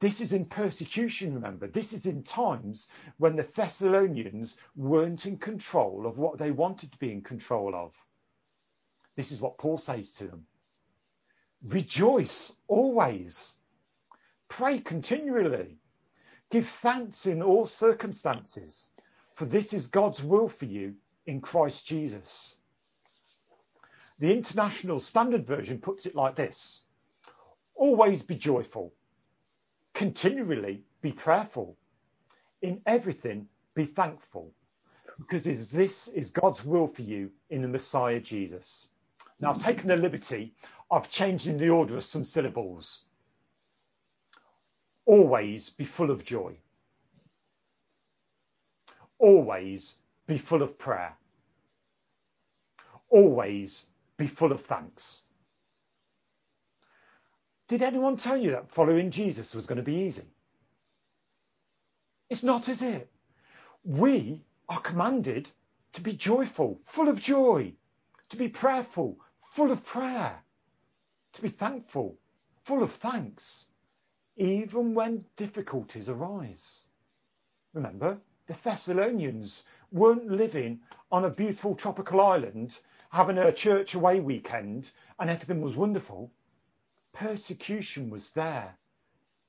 This 0.00 0.20
is 0.20 0.32
in 0.32 0.46
persecution, 0.46 1.34
remember. 1.34 1.68
This 1.68 1.92
is 1.92 2.06
in 2.06 2.24
times 2.24 2.88
when 3.18 3.36
the 3.36 3.48
Thessalonians 3.54 4.56
weren't 4.74 5.26
in 5.26 5.38
control 5.38 6.06
of 6.08 6.18
what 6.18 6.38
they 6.38 6.50
wanted 6.50 6.90
to 6.90 6.98
be 6.98 7.12
in 7.12 7.22
control 7.22 7.72
of. 7.72 7.92
This 9.16 9.32
is 9.32 9.40
what 9.40 9.58
Paul 9.58 9.78
says 9.78 10.12
to 10.14 10.26
them 10.26 10.46
Rejoice 11.64 12.52
always, 12.68 13.54
pray 14.48 14.78
continually, 14.80 15.78
give 16.50 16.68
thanks 16.68 17.26
in 17.26 17.42
all 17.42 17.66
circumstances, 17.66 18.88
for 19.34 19.44
this 19.44 19.72
is 19.72 19.86
God's 19.86 20.22
will 20.22 20.48
for 20.48 20.64
you 20.66 20.94
in 21.26 21.40
Christ 21.40 21.86
Jesus. 21.86 22.56
The 24.18 24.32
International 24.32 25.00
Standard 25.00 25.46
Version 25.46 25.78
puts 25.78 26.06
it 26.06 26.14
like 26.14 26.36
this 26.36 26.80
Always 27.74 28.22
be 28.22 28.36
joyful 28.36 28.92
continually 29.94 30.82
be 31.00 31.12
prayerful. 31.12 31.76
In 32.62 32.80
everything, 32.86 33.46
be 33.74 33.84
thankful, 33.84 34.52
because 35.18 35.44
this 35.70 36.08
is 36.08 36.30
God's 36.30 36.64
will 36.64 36.86
for 36.86 37.02
you 37.02 37.30
in 37.50 37.62
the 37.62 37.68
Messiah 37.68 38.20
Jesus. 38.20 38.88
Now, 39.42 39.50
I've 39.50 39.58
taken 39.58 39.88
the 39.88 39.96
liberty 39.96 40.54
of 40.88 41.10
changing 41.10 41.58
the 41.58 41.68
order 41.68 41.96
of 41.96 42.04
some 42.04 42.24
syllables. 42.24 43.00
Always 45.04 45.68
be 45.68 45.84
full 45.84 46.12
of 46.12 46.24
joy. 46.24 46.56
Always 49.18 49.96
be 50.28 50.38
full 50.38 50.62
of 50.62 50.78
prayer. 50.78 51.12
Always 53.08 53.86
be 54.16 54.28
full 54.28 54.52
of 54.52 54.64
thanks. 54.64 55.22
Did 57.66 57.82
anyone 57.82 58.16
tell 58.16 58.36
you 58.36 58.52
that 58.52 58.70
following 58.70 59.10
Jesus 59.10 59.56
was 59.56 59.66
going 59.66 59.78
to 59.78 59.82
be 59.82 60.04
easy? 60.06 60.28
It's 62.30 62.44
not, 62.44 62.68
is 62.68 62.80
it? 62.80 63.10
We 63.82 64.40
are 64.68 64.80
commanded 64.80 65.48
to 65.94 66.00
be 66.00 66.12
joyful, 66.12 66.80
full 66.84 67.08
of 67.08 67.18
joy, 67.18 67.72
to 68.28 68.36
be 68.36 68.48
prayerful, 68.48 69.18
full 69.52 69.70
of 69.70 69.84
prayer, 69.84 70.42
to 71.32 71.42
be 71.42 71.48
thankful, 71.48 72.18
full 72.64 72.82
of 72.82 72.92
thanks, 72.92 73.66
even 74.36 74.94
when 74.94 75.24
difficulties 75.36 76.08
arise. 76.08 76.86
Remember, 77.72 78.18
the 78.46 78.56
Thessalonians 78.62 79.64
weren't 79.90 80.28
living 80.28 80.80
on 81.10 81.24
a 81.24 81.30
beautiful 81.30 81.74
tropical 81.74 82.20
island, 82.20 82.78
having 83.10 83.38
a 83.38 83.52
church 83.52 83.94
away 83.94 84.20
weekend, 84.20 84.90
and 85.18 85.30
everything 85.30 85.60
was 85.60 85.76
wonderful 85.76 86.30
persecution 87.12 88.10
was 88.10 88.30
there. 88.30 88.76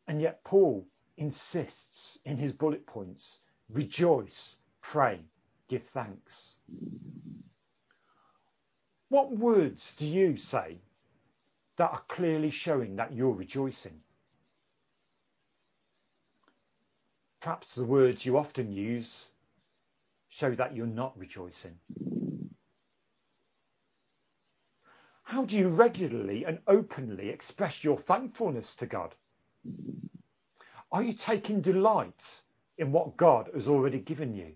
And 0.07 0.21
yet 0.21 0.43
Paul 0.43 0.85
insists 1.17 2.19
in 2.25 2.37
his 2.37 2.51
bullet 2.51 2.85
points 2.85 3.39
rejoice, 3.69 4.57
pray, 4.81 5.21
give 5.69 5.83
thanks. 5.83 6.55
What 9.13 9.37
words 9.37 9.93
do 9.93 10.07
you 10.07 10.37
say 10.37 10.79
that 11.77 11.91
are 11.91 12.01
clearly 12.07 12.49
showing 12.49 12.95
that 12.95 13.13
you're 13.13 13.35
rejoicing? 13.35 14.01
Perhaps 17.39 17.75
the 17.75 17.83
words 17.83 18.25
you 18.25 18.39
often 18.39 18.71
use 18.71 19.25
show 20.29 20.55
that 20.55 20.75
you're 20.75 20.87
not 20.87 21.15
rejoicing. 21.15 21.77
How 25.21 25.45
do 25.45 25.59
you 25.59 25.67
regularly 25.67 26.45
and 26.45 26.57
openly 26.65 27.29
express 27.29 27.83
your 27.83 27.99
thankfulness 27.99 28.75
to 28.77 28.87
God? 28.87 29.13
Are 30.91 31.03
you 31.03 31.13
taking 31.13 31.61
delight 31.61 32.41
in 32.79 32.91
what 32.91 33.15
God 33.15 33.51
has 33.53 33.67
already 33.67 33.99
given 33.99 34.33
you? 34.33 34.53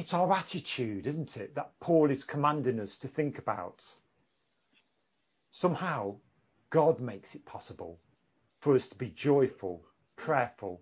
It's 0.00 0.14
our 0.14 0.32
attitude, 0.32 1.06
isn't 1.06 1.36
it, 1.36 1.54
that 1.56 1.78
Paul 1.78 2.10
is 2.10 2.24
commanding 2.24 2.80
us 2.80 2.96
to 2.96 3.06
think 3.06 3.36
about. 3.36 3.84
Somehow, 5.50 6.16
God 6.70 7.00
makes 7.00 7.34
it 7.34 7.44
possible 7.44 8.00
for 8.60 8.74
us 8.74 8.88
to 8.88 8.96
be 8.96 9.10
joyful, 9.10 9.84
prayerful, 10.16 10.80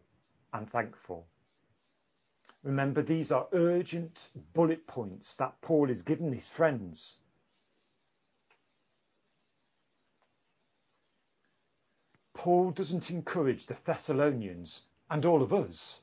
and 0.52 0.70
thankful. 0.70 1.26
Remember, 2.62 3.02
these 3.02 3.32
are 3.32 3.48
urgent 3.52 4.28
bullet 4.54 4.86
points 4.86 5.34
that 5.34 5.60
Paul 5.62 5.90
is 5.90 6.02
giving 6.02 6.32
his 6.32 6.48
friends 6.48 7.18
Paul 12.38 12.70
doesn't 12.70 13.10
encourage 13.10 13.66
the 13.66 13.76
Thessalonians 13.84 14.82
and 15.10 15.24
all 15.24 15.42
of 15.42 15.52
us 15.52 16.02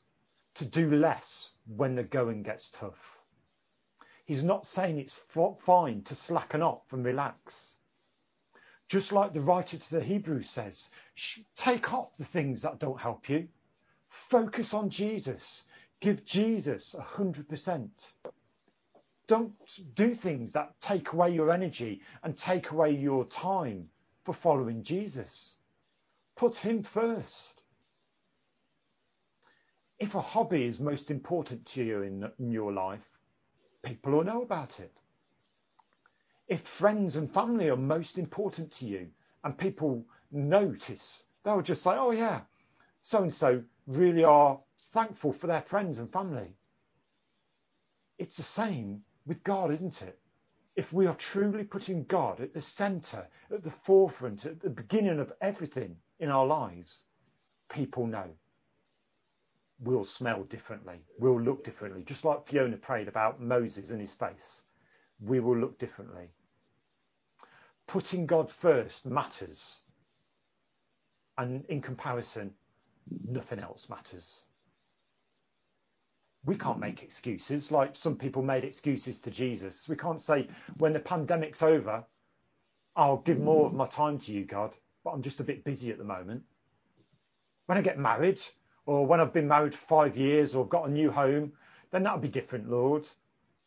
to 0.55 0.65
do 0.65 0.95
less 0.95 1.49
when 1.67 1.95
the 1.95 2.03
going 2.03 2.43
gets 2.43 2.69
tough. 2.71 3.19
He's 4.25 4.43
not 4.43 4.67
saying 4.67 4.97
it's 4.97 5.19
fine 5.59 6.01
to 6.03 6.15
slacken 6.15 6.63
off 6.63 6.91
and 6.91 7.05
relax. 7.05 7.75
Just 8.87 9.11
like 9.11 9.33
the 9.33 9.41
writer 9.41 9.77
to 9.77 9.91
the 9.91 10.03
Hebrews 10.03 10.49
says, 10.49 10.89
take 11.55 11.93
off 11.93 12.17
the 12.17 12.25
things 12.25 12.61
that 12.61 12.79
don't 12.79 12.99
help 12.99 13.29
you. 13.29 13.47
Focus 14.09 14.73
on 14.73 14.89
Jesus. 14.89 15.63
Give 15.99 16.23
Jesus 16.25 16.95
100%. 16.97 17.89
Don't 19.27 19.53
do 19.95 20.13
things 20.13 20.51
that 20.53 20.79
take 20.79 21.13
away 21.13 21.31
your 21.31 21.51
energy 21.51 22.01
and 22.23 22.37
take 22.37 22.71
away 22.71 22.91
your 22.91 23.25
time 23.25 23.89
for 24.23 24.33
following 24.33 24.83
Jesus. 24.83 25.57
Put 26.35 26.55
him 26.55 26.83
first. 26.83 27.63
If 29.99 30.15
a 30.15 30.21
hobby 30.21 30.65
is 30.65 30.79
most 30.79 31.09
important 31.09 31.65
to 31.67 31.83
you 31.83 32.01
in, 32.01 32.29
in 32.39 32.51
your 32.51 32.73
life, 32.73 33.07
people 33.83 34.11
will 34.11 34.23
know 34.23 34.41
about 34.41 34.79
it. 34.79 34.91
If 36.47 36.61
friends 36.61 37.15
and 37.15 37.31
family 37.33 37.69
are 37.69 37.77
most 37.77 38.17
important 38.17 38.71
to 38.73 38.85
you 38.85 39.07
and 39.43 39.57
people 39.57 40.05
notice, 40.31 41.23
they'll 41.43 41.61
just 41.61 41.81
say, 41.83 41.91
oh, 41.91 42.11
yeah, 42.11 42.41
so 43.01 43.23
and 43.23 43.33
so 43.33 43.63
really 43.87 44.23
are 44.23 44.59
thankful 44.93 45.33
for 45.33 45.47
their 45.47 45.61
friends 45.61 45.97
and 45.97 46.11
family. 46.11 46.55
It's 48.17 48.37
the 48.37 48.43
same 48.43 49.01
with 49.25 49.43
God, 49.43 49.71
isn't 49.71 50.01
it? 50.01 50.19
If 50.75 50.91
we 50.91 51.07
are 51.07 51.15
truly 51.15 51.63
putting 51.63 52.03
God 52.03 52.41
at 52.41 52.53
the 52.53 52.61
center, 52.61 53.27
at 53.51 53.63
the 53.63 53.71
forefront, 53.71 54.45
at 54.45 54.61
the 54.61 54.69
beginning 54.69 55.19
of 55.19 55.31
everything, 55.41 55.95
in 56.19 56.29
our 56.29 56.45
lives, 56.45 57.03
people 57.69 58.07
know. 58.07 58.29
We'll 59.79 60.05
smell 60.05 60.43
differently. 60.43 61.01
We'll 61.19 61.41
look 61.41 61.63
differently. 61.63 62.03
Just 62.03 62.23
like 62.25 62.47
Fiona 62.47 62.77
prayed 62.77 63.07
about 63.07 63.41
Moses 63.41 63.89
and 63.89 63.99
his 63.99 64.13
face, 64.13 64.61
we 65.19 65.39
will 65.39 65.57
look 65.57 65.77
differently. 65.77 66.29
Putting 67.87 68.25
God 68.25 68.49
first 68.49 69.05
matters. 69.05 69.79
And 71.37 71.65
in 71.65 71.81
comparison, 71.81 72.53
nothing 73.27 73.59
else 73.59 73.87
matters. 73.89 74.41
We 76.45 76.55
can't 76.55 76.79
make 76.79 77.03
excuses 77.03 77.71
like 77.71 77.95
some 77.95 78.15
people 78.15 78.43
made 78.43 78.63
excuses 78.63 79.19
to 79.21 79.31
Jesus. 79.31 79.89
We 79.89 79.95
can't 79.95 80.21
say, 80.21 80.47
when 80.77 80.93
the 80.93 80.99
pandemic's 80.99 81.63
over, 81.63 82.05
I'll 82.95 83.17
give 83.17 83.39
more 83.39 83.65
of 83.65 83.73
my 83.73 83.87
time 83.87 84.19
to 84.19 84.31
you, 84.31 84.45
God, 84.45 84.77
but 85.03 85.11
I'm 85.11 85.23
just 85.23 85.39
a 85.39 85.43
bit 85.43 85.63
busy 85.65 85.91
at 85.91 85.97
the 85.97 86.03
moment. 86.03 86.43
When 87.65 87.77
I 87.77 87.81
get 87.81 87.97
married, 87.97 88.39
or 88.85 89.05
when 89.05 89.19
I've 89.19 89.33
been 89.33 89.47
married 89.47 89.75
five 89.75 90.17
years 90.17 90.55
or 90.55 90.67
got 90.67 90.87
a 90.87 90.91
new 90.91 91.11
home, 91.11 91.53
then 91.91 92.03
that'll 92.03 92.19
be 92.19 92.27
different, 92.27 92.69
Lord. 92.69 93.07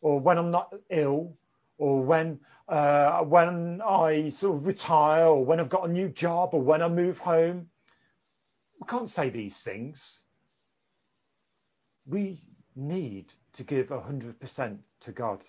Or 0.01 0.19
when 0.19 0.37
I'm 0.37 0.51
not 0.51 0.73
ill, 0.89 1.37
or 1.77 2.01
when 2.03 2.39
uh, 2.69 3.21
when 3.23 3.81
I 3.81 4.29
sort 4.29 4.57
of 4.57 4.67
retire, 4.67 5.25
or 5.25 5.43
when 5.43 5.59
I've 5.59 5.69
got 5.69 5.89
a 5.89 5.91
new 5.91 6.09
job, 6.09 6.49
or 6.53 6.61
when 6.61 6.81
I 6.81 6.87
move 6.87 7.17
home. 7.17 7.67
We 8.79 8.87
can't 8.87 9.09
say 9.09 9.29
these 9.29 9.57
things. 9.57 10.19
We 12.05 12.39
need 12.75 13.33
to 13.53 13.63
give 13.63 13.87
100% 13.87 14.77
to 15.01 15.11
God. 15.11 15.43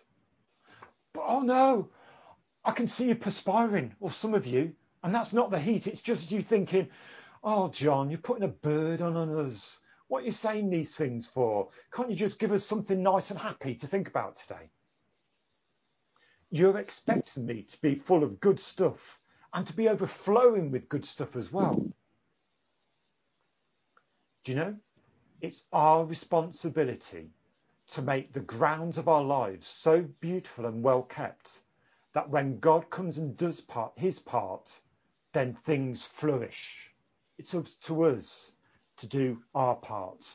But 1.12 1.24
oh 1.26 1.40
no, 1.40 1.90
I 2.64 2.72
can 2.72 2.88
see 2.88 3.08
you 3.08 3.14
perspiring, 3.14 3.94
or 4.00 4.10
some 4.10 4.34
of 4.34 4.46
you, 4.46 4.72
and 5.02 5.14
that's 5.14 5.32
not 5.32 5.50
the 5.50 5.60
heat. 5.60 5.86
It's 5.86 6.02
just 6.02 6.30
you 6.30 6.42
thinking, 6.42 6.88
oh, 7.42 7.68
John, 7.68 8.10
you're 8.10 8.18
putting 8.18 8.44
a 8.44 8.48
burden 8.48 9.16
on 9.16 9.46
us. 9.46 9.78
What 10.08 10.22
are 10.22 10.26
you 10.26 10.32
saying 10.32 10.70
these 10.70 10.94
things 10.94 11.26
for? 11.26 11.68
Can't 11.92 12.10
you 12.10 12.16
just 12.16 12.38
give 12.38 12.52
us 12.52 12.64
something 12.64 13.02
nice 13.02 13.30
and 13.30 13.38
happy 13.38 13.76
to 13.76 13.86
think 13.86 14.08
about 14.08 14.36
today? 14.36 14.70
You're 16.50 16.78
expecting 16.78 17.46
me 17.46 17.62
to 17.62 17.80
be 17.80 17.94
full 17.94 18.24
of 18.24 18.40
good 18.40 18.58
stuff 18.58 19.18
and 19.54 19.66
to 19.66 19.72
be 19.72 19.88
overflowing 19.88 20.70
with 20.70 20.88
good 20.88 21.04
stuff 21.04 21.36
as 21.36 21.52
well. 21.52 21.86
Do 24.44 24.52
you 24.52 24.56
know? 24.56 24.76
It's 25.40 25.62
our 25.72 26.04
responsibility 26.04 27.30
to 27.92 28.02
make 28.02 28.32
the 28.32 28.40
grounds 28.40 28.98
of 28.98 29.08
our 29.08 29.22
lives 29.22 29.66
so 29.66 30.02
beautiful 30.20 30.66
and 30.66 30.82
well 30.82 31.02
kept 31.02 31.60
that 32.14 32.28
when 32.28 32.58
God 32.58 32.90
comes 32.90 33.18
and 33.18 33.36
does 33.36 33.60
part, 33.60 33.92
his 33.96 34.18
part, 34.18 34.80
then 35.32 35.54
things 35.64 36.04
flourish. 36.04 36.89
It's 37.40 37.54
up 37.54 37.64
to 37.84 38.04
us 38.04 38.52
to 38.98 39.06
do 39.06 39.42
our 39.54 39.74
part. 39.74 40.26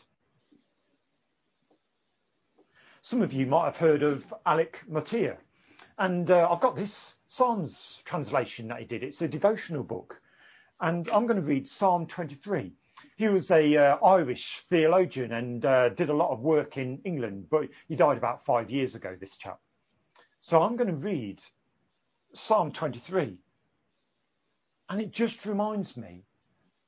Some 3.03 3.21
of 3.21 3.31
you 3.31 3.45
might 3.45 3.65
have 3.65 3.77
heard 3.77 4.01
of 4.01 4.33
Alec 4.43 4.81
Motyer, 4.89 5.37
and 5.99 6.31
uh, 6.31 6.49
I've 6.49 6.61
got 6.61 6.75
this 6.75 7.13
Psalms 7.27 8.01
translation 8.05 8.69
that 8.69 8.79
he 8.79 8.85
did. 8.85 9.03
It's 9.03 9.21
a 9.21 9.27
devotional 9.27 9.83
book, 9.83 10.19
and 10.81 11.07
I'm 11.11 11.27
going 11.27 11.39
to 11.39 11.45
read 11.45 11.69
Psalm 11.69 12.07
23. 12.07 12.73
He 13.17 13.27
was 13.27 13.51
a 13.51 13.77
uh, 13.77 13.97
Irish 14.03 14.61
theologian 14.67 15.33
and 15.33 15.63
uh, 15.63 15.89
did 15.89 16.09
a 16.09 16.15
lot 16.15 16.31
of 16.31 16.39
work 16.39 16.75
in 16.79 17.01
England, 17.05 17.49
but 17.51 17.69
he 17.87 17.95
died 17.95 18.17
about 18.17 18.45
five 18.45 18.71
years 18.71 18.95
ago. 18.95 19.15
This 19.15 19.37
chap. 19.37 19.59
So 20.41 20.59
I'm 20.59 20.75
going 20.75 20.89
to 20.89 20.95
read 20.95 21.39
Psalm 22.33 22.71
23, 22.71 23.37
and 24.89 25.01
it 25.01 25.11
just 25.11 25.45
reminds 25.45 25.95
me 25.95 26.23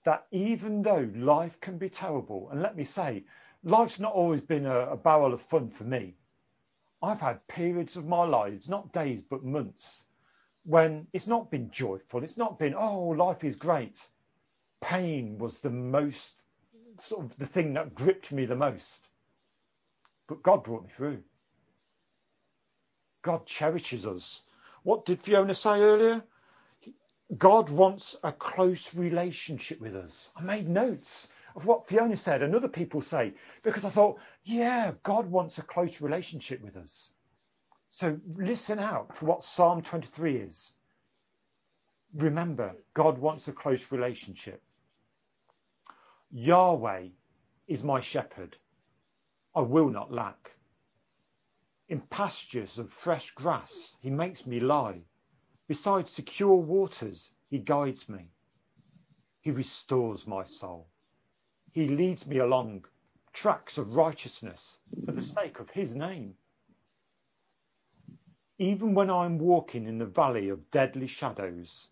that 0.07 0.25
even 0.31 0.81
though 0.81 1.09
life 1.17 1.59
can 1.59 1.77
be 1.77 1.89
terrible, 1.89 2.47
and 2.49 2.61
let 2.61 2.77
me 2.77 2.85
say, 2.85 3.25
life's 3.65 3.99
not 3.99 4.13
always 4.13 4.39
been 4.39 4.65
a, 4.65 4.91
a 4.91 4.95
barrel 4.95 5.33
of 5.33 5.41
fun 5.41 5.69
for 5.69 5.83
me. 5.83 6.15
I've 7.03 7.19
had 7.19 7.45
periods 7.49 7.97
of 7.97 8.07
my 8.07 8.23
lives, 8.23 8.69
not 8.69 8.93
days, 8.93 9.21
but 9.21 9.43
months, 9.43 10.05
when 10.63 11.07
it's 11.11 11.27
not 11.27 11.51
been 11.51 11.69
joyful. 11.71 12.23
It's 12.23 12.37
not 12.37 12.57
been, 12.57 12.73
oh, 12.73 13.09
life 13.09 13.43
is 13.43 13.57
great. 13.57 13.99
Pain 14.79 15.37
was 15.39 15.59
the 15.59 15.71
most, 15.71 16.35
sort 17.01 17.25
of 17.25 17.37
the 17.37 17.45
thing 17.45 17.73
that 17.73 17.93
gripped 17.93 18.31
me 18.31 18.45
the 18.45 18.55
most. 18.55 19.09
But 20.29 20.41
God 20.41 20.63
brought 20.63 20.83
me 20.85 20.89
through. 20.95 21.21
God 23.23 23.45
cherishes 23.45 24.05
us. 24.05 24.41
What 24.83 25.03
did 25.03 25.21
Fiona 25.21 25.53
say 25.53 25.81
earlier? 25.81 26.23
God 27.35 27.69
wants 27.69 28.15
a 28.23 28.31
close 28.31 28.93
relationship 28.93 29.81
with 29.81 29.95
us. 29.95 30.29
I 30.35 30.41
made 30.41 30.69
notes 30.69 31.27
of 31.55 31.65
what 31.65 31.87
Fiona 31.87 32.15
said 32.15 32.41
and 32.41 32.55
other 32.55 32.69
people 32.69 33.01
say 33.01 33.33
because 33.63 33.83
I 33.83 33.89
thought, 33.89 34.19
yeah, 34.43 34.93
God 35.03 35.29
wants 35.29 35.57
a 35.57 35.63
close 35.63 35.99
relationship 35.99 36.61
with 36.61 36.77
us. 36.77 37.11
So 37.89 38.17
listen 38.35 38.79
out 38.79 39.15
for 39.17 39.25
what 39.25 39.43
Psalm 39.43 39.81
23 39.81 40.37
is. 40.37 40.73
Remember, 42.13 42.75
God 42.93 43.17
wants 43.17 43.47
a 43.47 43.51
close 43.51 43.91
relationship. 43.91 44.61
Yahweh 46.31 47.07
is 47.67 47.83
my 47.83 47.99
shepherd. 47.99 48.55
I 49.53 49.61
will 49.61 49.89
not 49.89 50.11
lack. 50.11 50.51
In 51.89 52.01
pastures 52.01 52.77
of 52.77 52.91
fresh 52.91 53.31
grass, 53.31 53.93
he 53.99 54.09
makes 54.09 54.45
me 54.45 54.59
lie. 54.59 55.01
Beside 55.67 56.07
secure 56.07 56.55
waters, 56.55 57.31
he 57.49 57.59
guides 57.59 58.07
me. 58.07 58.29
He 59.41 59.51
restores 59.51 60.25
my 60.25 60.45
soul. 60.45 60.87
He 61.73 61.87
leads 61.87 62.25
me 62.25 62.37
along 62.37 62.85
tracks 63.33 63.77
of 63.77 63.93
righteousness 63.93 64.77
for 65.05 65.11
the 65.11 65.21
sake 65.21 65.59
of 65.59 65.69
his 65.69 65.93
name. 65.93 66.35
Even 68.57 68.93
when 68.93 69.09
I 69.09 69.25
am 69.25 69.37
walking 69.37 69.85
in 69.87 69.97
the 69.97 70.05
valley 70.05 70.49
of 70.49 70.71
deadly 70.71 71.05
shadows, 71.05 71.89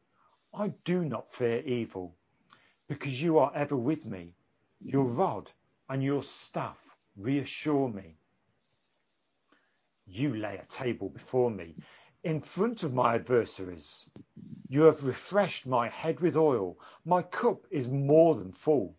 I 0.54 0.70
do 0.86 1.04
not 1.04 1.34
fear 1.34 1.60
evil, 1.60 2.16
because 2.88 3.22
you 3.22 3.38
are 3.38 3.52
ever 3.54 3.76
with 3.76 4.06
me. 4.06 4.34
Your 4.80 5.04
rod 5.04 5.52
and 5.90 6.02
your 6.02 6.24
staff 6.24 6.78
reassure 7.18 7.90
me. 7.90 8.16
You 10.08 10.36
lay 10.36 10.58
a 10.58 10.66
table 10.66 11.10
before 11.10 11.52
me 11.52 11.76
in 12.26 12.42
front 12.42 12.82
of 12.82 12.92
my 12.92 13.14
adversaries. 13.14 14.10
You 14.68 14.82
have 14.82 15.04
refreshed 15.04 15.68
my 15.68 15.88
head 15.90 16.20
with 16.20 16.36
oil. 16.36 16.76
My 17.06 17.22
cup 17.22 17.68
is 17.70 17.88
more 17.88 18.34
than 18.34 18.52
full. 18.52 18.96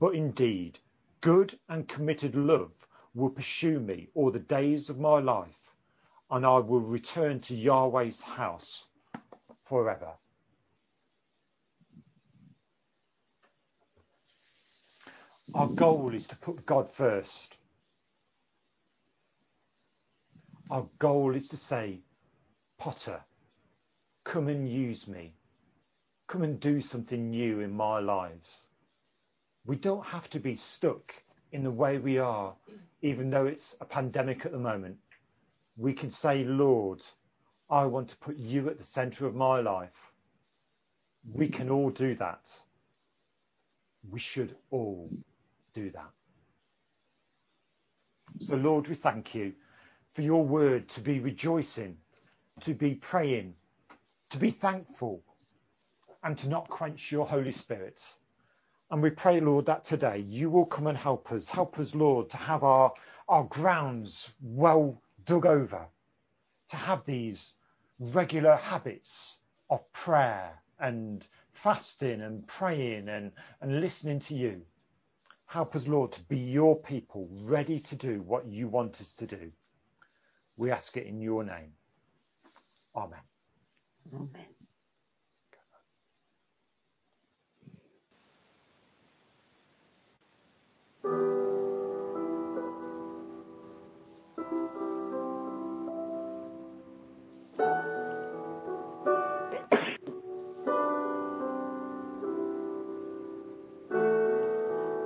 But 0.00 0.16
indeed, 0.16 0.80
good 1.20 1.56
and 1.68 1.88
committed 1.88 2.34
love 2.34 2.72
will 3.14 3.30
pursue 3.30 3.78
me 3.78 4.08
all 4.14 4.32
the 4.32 4.40
days 4.40 4.90
of 4.90 4.98
my 4.98 5.20
life, 5.20 5.76
and 6.28 6.44
I 6.44 6.58
will 6.58 6.80
return 6.80 7.38
to 7.42 7.54
Yahweh's 7.54 8.20
house 8.20 8.86
forever. 9.64 10.10
Our 15.54 15.68
goal 15.68 16.12
is 16.14 16.26
to 16.26 16.36
put 16.36 16.66
God 16.66 16.90
first. 16.90 17.58
Our 20.72 20.88
goal 20.98 21.36
is 21.36 21.48
to 21.48 21.58
say, 21.58 22.00
Potter, 22.78 23.20
come 24.24 24.48
and 24.48 24.66
use 24.66 25.06
me. 25.06 25.34
Come 26.28 26.44
and 26.44 26.58
do 26.58 26.80
something 26.80 27.28
new 27.28 27.60
in 27.60 27.76
my 27.76 27.98
lives. 27.98 28.48
We 29.66 29.76
don't 29.76 30.06
have 30.06 30.30
to 30.30 30.40
be 30.40 30.56
stuck 30.56 31.12
in 31.52 31.62
the 31.62 31.70
way 31.70 31.98
we 31.98 32.16
are, 32.16 32.54
even 33.02 33.28
though 33.28 33.44
it's 33.44 33.76
a 33.82 33.84
pandemic 33.84 34.46
at 34.46 34.52
the 34.52 34.58
moment. 34.58 34.96
We 35.76 35.92
can 35.92 36.10
say, 36.10 36.42
Lord, 36.42 37.02
I 37.68 37.84
want 37.84 38.08
to 38.08 38.16
put 38.16 38.38
you 38.38 38.70
at 38.70 38.78
the 38.78 38.84
center 38.84 39.26
of 39.26 39.34
my 39.34 39.60
life. 39.60 40.14
We 41.30 41.48
can 41.48 41.68
all 41.68 41.90
do 41.90 42.14
that. 42.14 42.48
We 44.10 44.20
should 44.20 44.56
all 44.70 45.10
do 45.74 45.90
that. 45.90 46.12
So, 48.46 48.56
Lord, 48.56 48.88
we 48.88 48.94
thank 48.94 49.34
you 49.34 49.52
for 50.14 50.22
your 50.22 50.44
word 50.44 50.88
to 50.90 51.00
be 51.00 51.20
rejoicing, 51.20 51.96
to 52.60 52.74
be 52.74 52.94
praying, 52.94 53.54
to 54.30 54.38
be 54.38 54.50
thankful, 54.50 55.22
and 56.22 56.36
to 56.38 56.48
not 56.48 56.68
quench 56.68 57.10
your 57.10 57.26
Holy 57.26 57.52
Spirit. 57.52 58.02
And 58.90 59.02
we 59.02 59.10
pray, 59.10 59.40
Lord, 59.40 59.66
that 59.66 59.84
today 59.84 60.18
you 60.28 60.50
will 60.50 60.66
come 60.66 60.86
and 60.86 60.98
help 60.98 61.32
us. 61.32 61.48
Help 61.48 61.78
us, 61.78 61.94
Lord, 61.94 62.28
to 62.30 62.36
have 62.36 62.62
our, 62.62 62.92
our 63.28 63.44
grounds 63.44 64.30
well 64.42 65.00
dug 65.24 65.46
over, 65.46 65.86
to 66.68 66.76
have 66.76 67.04
these 67.06 67.54
regular 67.98 68.56
habits 68.56 69.38
of 69.70 69.90
prayer 69.92 70.52
and 70.78 71.26
fasting 71.54 72.20
and 72.20 72.46
praying 72.46 73.08
and, 73.08 73.32
and 73.62 73.80
listening 73.80 74.20
to 74.20 74.34
you. 74.34 74.60
Help 75.46 75.74
us, 75.74 75.86
Lord, 75.86 76.12
to 76.12 76.22
be 76.24 76.38
your 76.38 76.76
people, 76.76 77.28
ready 77.30 77.80
to 77.80 77.96
do 77.96 78.22
what 78.22 78.46
you 78.46 78.68
want 78.68 79.00
us 79.00 79.12
to 79.14 79.26
do. 79.26 79.50
We 80.56 80.70
ask 80.70 80.96
it 80.96 81.06
in 81.06 81.20
your 81.20 81.44
name. 81.44 81.72
Amen. 82.96 83.20
Amen. 84.14 84.30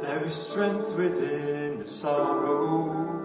There 0.00 0.24
is 0.24 0.34
strength 0.34 0.94
within 0.96 1.78
the 1.78 1.86
sorrow. 1.86 3.15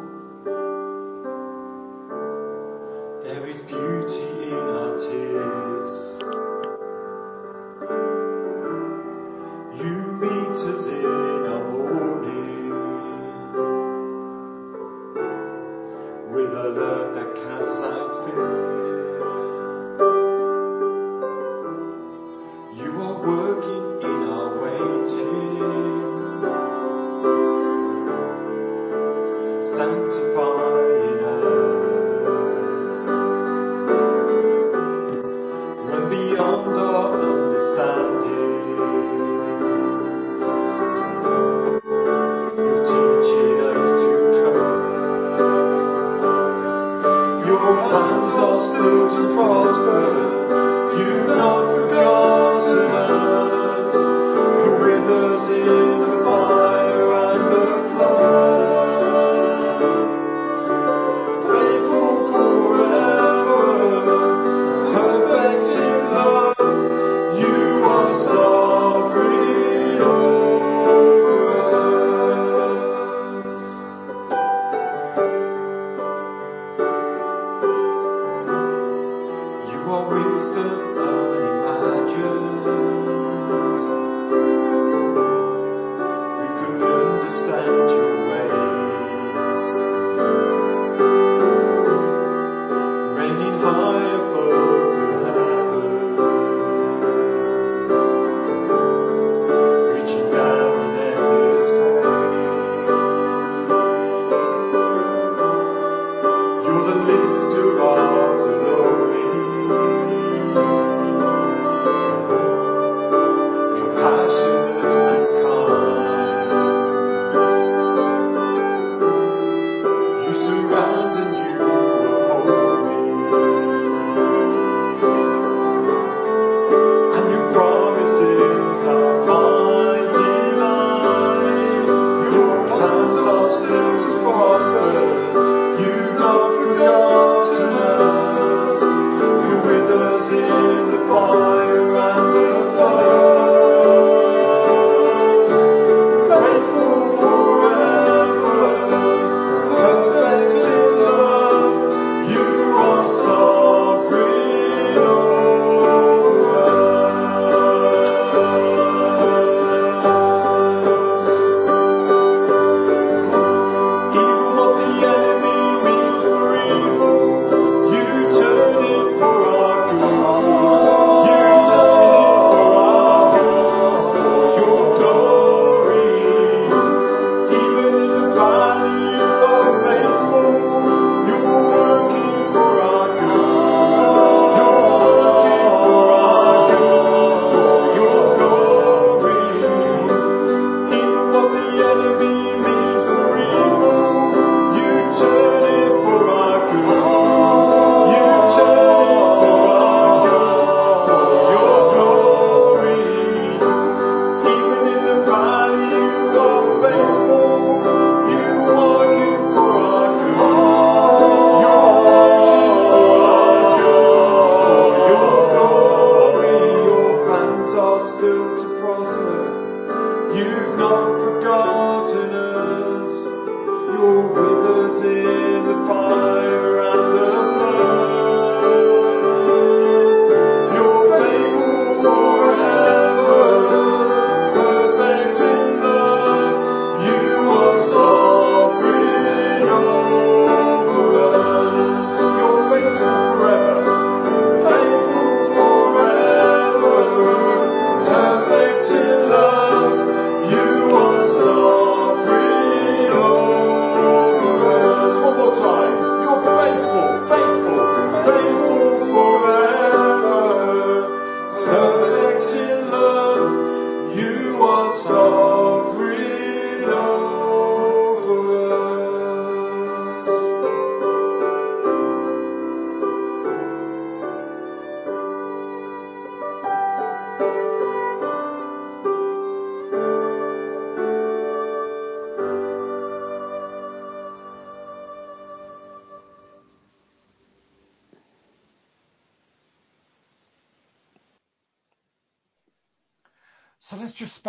nome 220.78 221.31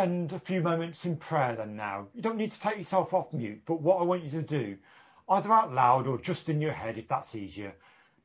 spend 0.03 0.33
a 0.33 0.41
few 0.41 0.61
moments 0.61 1.05
in 1.05 1.17
prayer 1.17 1.55
then 1.55 1.77
now. 1.77 2.09
You 2.13 2.23
don't 2.23 2.37
need 2.37 2.51
to 2.51 2.61
take 2.61 2.77
yourself 2.77 3.15
off 3.15 3.33
mute, 3.33 3.63
but 3.67 3.81
what 3.81 4.01
I 4.01 4.03
want 4.03 4.25
you 4.25 4.31
to 4.31 4.43
do, 4.43 4.77
either 5.29 5.53
out 5.53 5.73
loud 5.73 6.09
or 6.09 6.19
just 6.19 6.49
in 6.49 6.61
your 6.61 6.73
head 6.73 6.99
if 6.99 7.07
that's 7.07 7.37
easier, 7.37 7.73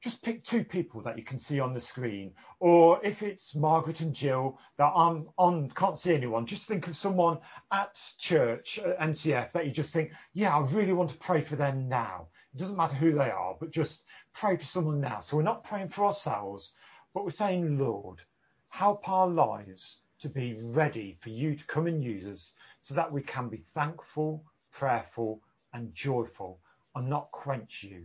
just 0.02 0.24
pick 0.24 0.44
two 0.44 0.64
people 0.64 1.02
that 1.02 1.20
you 1.20 1.24
can 1.24 1.38
see 1.38 1.60
on 1.60 1.76
the 1.76 1.80
screen. 1.80 2.34
Or 2.60 3.00
if 3.04 3.22
it's 3.22 3.54
Margaret 3.54 4.00
and 4.00 4.12
Jill 4.12 4.58
that 4.78 4.92
I'm 4.96 5.30
on, 5.38 5.70
can't 5.70 6.00
see 6.00 6.16
anyone, 6.16 6.48
just 6.48 6.68
think 6.68 6.88
of 6.88 6.98
someone 6.98 7.38
at 7.72 8.02
church, 8.18 8.80
at 8.80 8.98
NCF, 8.98 9.52
that 9.52 9.68
you 9.68 9.72
just 9.72 9.94
think, 9.94 10.12
yeah, 10.34 10.58
I 10.58 10.68
really 10.72 10.94
want 10.94 11.12
to 11.12 11.18
pray 11.18 11.42
for 11.42 11.58
them 11.58 11.88
now. 11.88 12.30
It 12.56 12.58
doesn't 12.58 12.76
matter 12.76 12.96
who 12.96 13.12
they 13.12 13.30
are, 13.30 13.56
but 13.60 13.70
just 13.70 14.02
pray 14.34 14.58
for 14.58 14.66
someone 14.66 15.00
now. 15.00 15.20
So 15.20 15.38
we're 15.38 15.44
not 15.44 15.64
praying 15.64 15.90
for 15.90 16.06
ourselves, 16.06 16.74
but 17.14 17.24
we're 17.24 17.30
saying, 17.30 17.78
Lord, 17.78 18.24
help 18.70 19.08
our 19.08 19.28
lives 19.28 20.00
to 20.20 20.30
be 20.30 20.60
ready 20.62 21.18
for 21.22 21.30
you 21.30 21.56
to 21.56 21.66
come 21.66 21.88
and 21.88 22.04
use 22.04 22.26
us 22.26 22.54
so 22.82 22.94
that 22.96 23.12
we 23.12 23.22
can 23.22 23.50
be 23.50 23.64
thankful, 23.74 24.44
prayerful, 24.72 25.42
and 25.74 25.94
joyful 25.94 26.60
and 26.96 27.10
not 27.10 27.32
quench 27.32 27.84
you. 27.84 28.04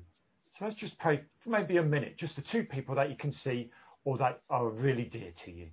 So 0.58 0.64
let's 0.64 0.76
just 0.76 0.98
pray 0.98 1.22
for 1.40 1.50
maybe 1.50 1.78
a 1.78 1.82
minute, 1.82 2.16
just 2.18 2.34
for 2.34 2.42
two 2.42 2.64
people 2.64 2.94
that 2.94 3.08
you 3.08 3.16
can 3.16 3.32
see 3.32 3.70
or 4.04 4.18
that 4.18 4.42
are 4.50 4.68
really 4.68 5.04
dear 5.04 5.30
to 5.44 5.50
you. 5.50 5.68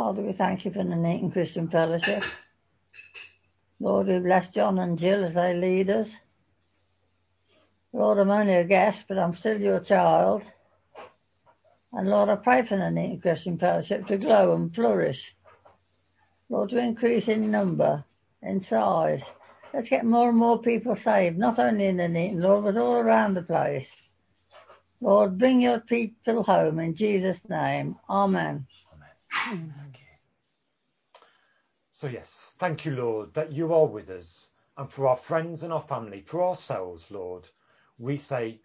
Father, 0.00 0.22
we 0.22 0.32
thank 0.32 0.64
you 0.64 0.70
for 0.70 0.78
the 0.78 0.84
Nuneaton 0.84 1.30
Christian 1.30 1.68
Fellowship. 1.68 2.24
Lord, 3.80 4.06
we 4.06 4.18
bless 4.18 4.48
John 4.48 4.78
and 4.78 4.98
Jill 4.98 5.24
as 5.24 5.34
they 5.34 5.52
lead 5.52 5.90
us. 5.90 6.08
Lord, 7.92 8.16
I'm 8.16 8.30
only 8.30 8.54
a 8.54 8.64
guest, 8.64 9.04
but 9.08 9.18
I'm 9.18 9.34
still 9.34 9.60
your 9.60 9.80
child. 9.80 10.42
And 11.92 12.08
Lord, 12.08 12.30
I 12.30 12.36
pray 12.36 12.64
for 12.64 12.78
the 12.78 12.90
Nuneaton 12.90 13.20
Christian 13.20 13.58
Fellowship 13.58 14.06
to 14.06 14.16
grow 14.16 14.54
and 14.54 14.74
flourish. 14.74 15.36
Lord, 16.48 16.70
to 16.70 16.78
increase 16.78 17.28
in 17.28 17.50
number, 17.50 18.02
in 18.40 18.62
size. 18.62 19.22
Let's 19.74 19.90
get 19.90 20.06
more 20.06 20.30
and 20.30 20.38
more 20.38 20.62
people 20.62 20.96
saved, 20.96 21.36
not 21.36 21.58
only 21.58 21.84
in 21.84 21.98
the 21.98 22.32
Lord, 22.36 22.64
but 22.64 22.78
all 22.78 22.94
around 22.94 23.34
the 23.34 23.42
place. 23.42 23.90
Lord, 25.02 25.36
bring 25.36 25.60
your 25.60 25.80
people 25.80 26.42
home 26.42 26.78
in 26.78 26.94
Jesus' 26.94 27.42
name. 27.50 27.96
Amen. 28.08 28.66
So, 31.92 32.06
yes, 32.06 32.56
thank 32.58 32.84
you, 32.84 32.92
Lord, 32.92 33.34
that 33.34 33.52
you 33.52 33.74
are 33.74 33.86
with 33.86 34.08
us. 34.08 34.48
And 34.76 34.90
for 34.90 35.06
our 35.06 35.16
friends 35.16 35.62
and 35.62 35.72
our 35.72 35.82
family, 35.82 36.22
for 36.22 36.42
ourselves, 36.42 37.10
Lord, 37.10 37.46
we 37.98 38.16
say, 38.16 38.60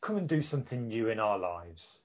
come 0.00 0.16
and 0.16 0.28
do 0.28 0.42
something 0.42 0.86
new 0.86 1.08
in 1.08 1.18
our 1.18 1.38
lives. 1.38 2.02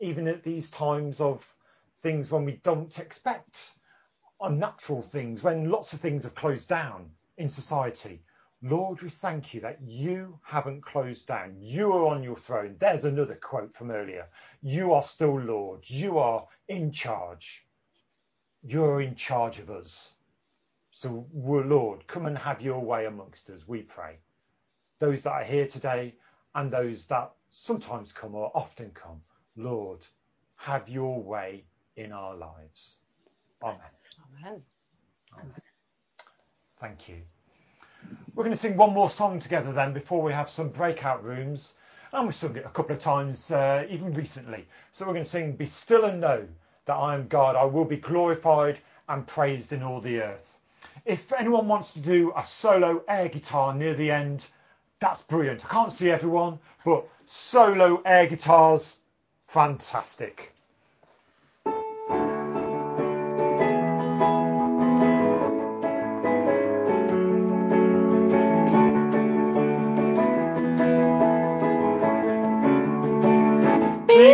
Even 0.00 0.26
at 0.26 0.42
these 0.42 0.70
times 0.70 1.20
of 1.20 1.54
things 2.02 2.30
when 2.30 2.44
we 2.44 2.60
don't 2.64 2.98
expect 2.98 3.72
unnatural 4.40 5.02
things, 5.02 5.42
when 5.42 5.70
lots 5.70 5.92
of 5.92 6.00
things 6.00 6.24
have 6.24 6.34
closed 6.34 6.68
down 6.68 7.10
in 7.38 7.48
society. 7.48 8.22
Lord, 8.66 9.02
we 9.02 9.10
thank 9.10 9.52
you 9.52 9.60
that 9.60 9.82
you 9.82 10.40
haven't 10.42 10.80
closed 10.80 11.26
down. 11.26 11.54
You 11.60 11.92
are 11.92 12.06
on 12.06 12.22
your 12.22 12.38
throne. 12.38 12.76
There's 12.78 13.04
another 13.04 13.34
quote 13.34 13.70
from 13.74 13.90
earlier. 13.90 14.26
You 14.62 14.94
are 14.94 15.02
still 15.02 15.38
Lord. 15.38 15.84
You 15.86 16.16
are 16.16 16.46
in 16.66 16.90
charge. 16.90 17.66
You're 18.62 19.02
in 19.02 19.16
charge 19.16 19.58
of 19.58 19.68
us. 19.68 20.14
So, 20.90 21.26
Lord, 21.34 22.06
come 22.06 22.24
and 22.24 22.38
have 22.38 22.62
your 22.62 22.80
way 22.80 23.04
amongst 23.04 23.50
us, 23.50 23.68
we 23.68 23.82
pray. 23.82 24.16
Those 24.98 25.24
that 25.24 25.32
are 25.32 25.44
here 25.44 25.66
today 25.66 26.14
and 26.54 26.72
those 26.72 27.04
that 27.08 27.32
sometimes 27.50 28.12
come 28.12 28.34
or 28.34 28.50
often 28.54 28.92
come, 28.94 29.20
Lord, 29.56 30.06
have 30.56 30.88
your 30.88 31.22
way 31.22 31.64
in 31.96 32.12
our 32.12 32.34
lives. 32.34 32.96
Amen. 33.62 33.76
Amen. 34.42 34.62
Amen. 35.34 35.54
Thank 36.80 37.10
you. 37.10 37.20
We're 38.34 38.44
going 38.44 38.56
to 38.56 38.60
sing 38.60 38.76
one 38.76 38.92
more 38.92 39.10
song 39.10 39.38
together 39.38 39.72
then 39.72 39.92
before 39.92 40.22
we 40.22 40.32
have 40.32 40.48
some 40.48 40.68
breakout 40.68 41.22
rooms. 41.22 41.74
And 42.12 42.26
we've 42.26 42.34
sung 42.34 42.56
it 42.56 42.64
a 42.64 42.70
couple 42.70 42.94
of 42.94 43.02
times, 43.02 43.50
uh, 43.50 43.86
even 43.90 44.12
recently. 44.14 44.66
So 44.92 45.04
we're 45.04 45.12
going 45.12 45.24
to 45.24 45.30
sing 45.30 45.52
Be 45.52 45.66
Still 45.66 46.04
and 46.04 46.20
Know 46.20 46.46
that 46.86 46.94
I 46.94 47.14
am 47.14 47.28
God. 47.28 47.56
I 47.56 47.64
will 47.64 47.84
be 47.84 47.96
glorified 47.96 48.78
and 49.08 49.26
praised 49.26 49.72
in 49.72 49.82
all 49.82 50.00
the 50.00 50.22
earth. 50.22 50.58
If 51.04 51.32
anyone 51.32 51.68
wants 51.68 51.92
to 51.94 51.98
do 51.98 52.32
a 52.36 52.44
solo 52.44 53.02
air 53.08 53.28
guitar 53.28 53.74
near 53.74 53.94
the 53.94 54.10
end, 54.10 54.46
that's 55.00 55.22
brilliant. 55.22 55.64
I 55.64 55.68
can't 55.68 55.92
see 55.92 56.10
everyone, 56.10 56.58
but 56.84 57.06
solo 57.26 58.00
air 58.06 58.26
guitars, 58.26 58.98
fantastic. 59.48 60.53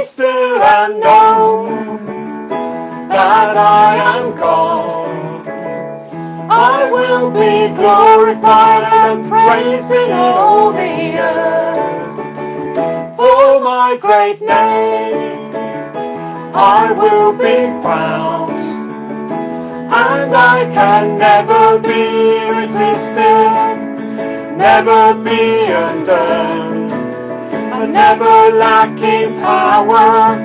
And 0.03 1.01
know 1.01 1.69
that 3.11 3.55
I 3.55 4.17
am 4.17 4.35
God. 4.35 5.47
I 6.51 6.91
will 6.91 7.31
be 7.31 7.75
glorified 7.75 8.83
and 8.83 9.29
praised 9.29 9.91
in 9.91 10.11
all 10.13 10.73
the 10.73 11.19
earth. 11.19 12.17
For 13.17 13.61
my 13.61 13.99
great 14.01 14.41
name, 14.41 15.55
I 16.55 16.93
will 16.93 17.35
be 17.35 17.83
found, 17.83 18.59
and 19.93 20.35
I 20.35 20.65
can 20.73 21.19
never 21.19 21.79
be 21.79 22.49
resisted, 22.49 23.53
never 24.57 25.15
be 25.23 25.65
undone 25.67 26.60
and 27.81 27.95
never 27.95 28.51
lacking 28.57 29.41
power 29.41 30.37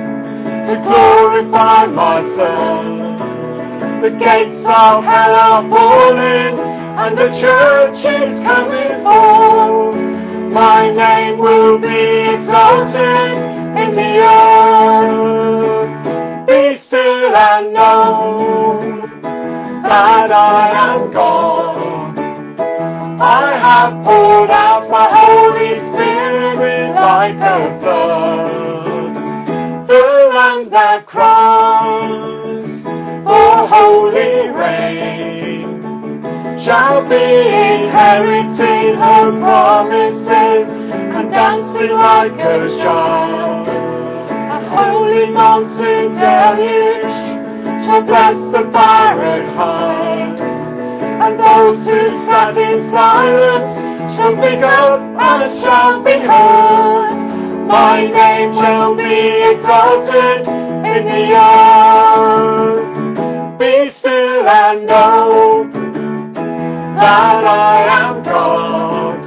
to 0.64 0.76
glorify 0.82 1.86
my 1.86 2.22
Son. 2.34 4.00
The 4.00 4.10
gates 4.10 4.60
of 4.60 5.04
hell 5.04 5.34
are 5.34 5.68
falling, 5.68 6.58
and 6.98 7.18
the 7.18 7.30
church 7.32 7.98
is 7.98 8.38
coming 8.40 9.02
forth. 9.04 9.96
My 10.52 10.90
name 10.90 11.38
will 11.38 11.78
be 11.78 12.34
exalted 12.34 13.32
in 13.82 13.94
the 13.94 14.18
earth. 14.24 15.26
Be 16.46 16.78
still 16.78 17.36
and 17.36 17.74
know 17.74 19.06
that 19.82 20.32
I 20.32 20.70
am 20.70 21.10
God. 21.10 22.18
I 23.20 23.56
have 23.56 24.04
poured 24.04 24.50
out 24.50 24.88
my 24.88 25.08
Holy 25.10 25.25
The 30.56 30.62
land 30.62 30.72
that 30.72 31.04
cries 31.04 32.82
for 32.82 33.66
holy 33.76 34.48
rain 34.48 35.82
shall 36.58 37.06
be 37.06 37.14
inheriting 37.14 38.96
her 38.96 39.38
promises 39.38 40.80
and 40.80 41.30
dancing 41.30 41.90
like 41.90 42.40
a 42.40 42.68
child. 42.78 43.68
A 43.68 44.68
holy 44.70 45.30
mountain 45.30 46.12
deluge 46.12 47.84
shall 47.84 48.02
bless 48.02 48.48
the 48.48 48.62
barren 48.62 49.54
hearts 49.54 50.40
and 50.40 51.38
those 51.38 51.84
who 51.84 52.08
sat 52.24 52.56
in 52.56 52.82
silence 52.82 53.74
shall 54.16 54.32
speak 54.32 54.62
up 54.62 55.00
and 55.00 55.60
shall 55.60 56.02
be 56.02 56.12
heard. 56.12 57.25
My 57.66 58.06
name 58.06 58.52
shall 58.52 58.94
be 58.94 59.50
exalted 59.50 60.46
in 60.46 61.04
the 61.06 61.34
earth. 61.34 62.96
Be 63.58 63.90
still 63.90 64.46
and 64.48 64.86
know 64.86 65.68
that 66.94 67.44
I 67.44 67.82
am 68.00 68.22
God. 68.22 69.26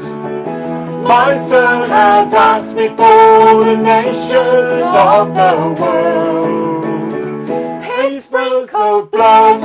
My 1.04 1.38
Son 1.38 1.90
has 1.90 2.34
asked 2.34 2.76
me 2.76 2.88
for 2.90 3.66
the 3.66 3.76
nations 3.76 4.94
of 4.94 5.34
the 5.34 5.76
world. 5.82 7.50
His 7.84 8.24
sprinkled 8.24 9.12
blood 9.12 9.62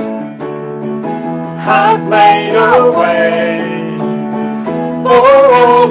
has 1.59 2.03
made 2.11 2.57
a 2.57 2.91
way 2.91 3.97
for 5.05 5.27
all 5.55 5.84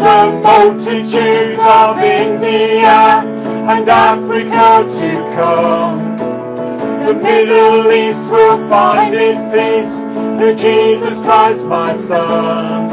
multitudes 0.44 1.58
of 1.62 1.98
India 2.00 3.24
and 3.72 3.88
Africa 3.88 4.86
to 5.00 5.36
come. 5.36 6.18
The 7.06 7.14
Middle 7.14 7.90
East 7.90 8.26
will 8.30 8.68
find 8.68 9.16
its 9.16 9.40
peace 9.52 9.96
through 10.38 10.56
Jesus 10.56 11.18
Christ, 11.20 11.64
my 11.64 11.96
Son. 11.96 12.90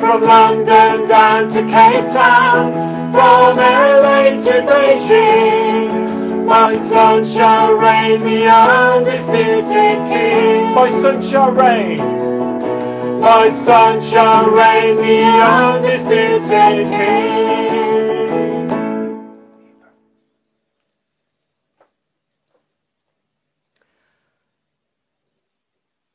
From 0.00 0.22
London 0.22 1.06
down 1.06 1.48
to 1.50 1.62
Cape 1.62 2.08
Town, 2.08 3.12
from 3.12 3.56
LA 3.56 4.30
to 4.30 4.54
Beijing, 4.68 6.44
my 6.44 6.76
son 6.88 7.24
shall 7.24 7.74
reign 7.74 8.20
the 8.24 8.48
undisputed 8.48 9.96
King. 10.10 10.74
My 10.74 10.90
son 11.00 11.22
shall 11.22 11.52
reign. 11.52 12.23
My 13.24 13.48
son 13.48 14.02
shall 14.02 14.50
reign 14.50 14.96
the 14.96 15.22
undisputed 15.24 16.90
King. 16.92 18.68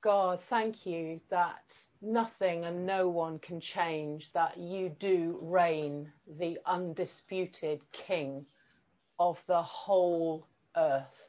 God, 0.02 0.40
thank 0.52 0.86
you 0.86 1.20
that 1.32 1.64
nothing 2.04 2.66
and 2.66 2.86
no 2.86 3.10
one 3.10 3.40
can 3.40 3.60
change 3.60 4.32
that 4.34 4.60
you 4.60 4.90
do 5.00 5.40
reign 5.42 6.12
the 6.40 6.60
undisputed 6.68 7.82
King 7.92 8.46
of 9.18 9.40
the 9.48 9.64
whole 9.64 10.46
earth. 10.78 11.26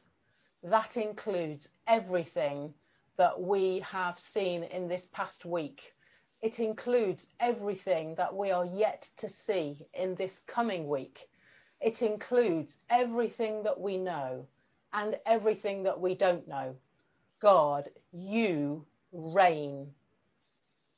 That 0.63 0.99
includes 0.99 1.71
everything 1.87 2.75
that 3.21 3.39
we 3.39 3.85
have 3.87 4.19
seen 4.19 4.63
in 4.63 4.89
this 4.89 5.07
past 5.13 5.45
week. 5.45 5.93
It 6.41 6.59
includes 6.59 7.27
everything 7.39 8.15
that 8.15 8.35
we 8.35 8.51
are 8.51 8.65
yet 8.65 9.07
to 9.19 9.29
see 9.29 9.85
in 9.93 10.15
this 10.15 10.41
coming 10.47 10.89
week. 10.89 11.29
It 11.83 12.01
includes 12.01 12.79
everything 12.89 13.63
that 13.65 13.79
we 13.79 13.99
know 13.99 14.47
and 14.95 15.17
everything 15.27 15.83
that 15.83 16.01
we 16.01 16.15
don't 16.15 16.49
know. 16.49 16.75
God, 17.43 17.91
you 18.11 18.87
reign. 19.13 19.89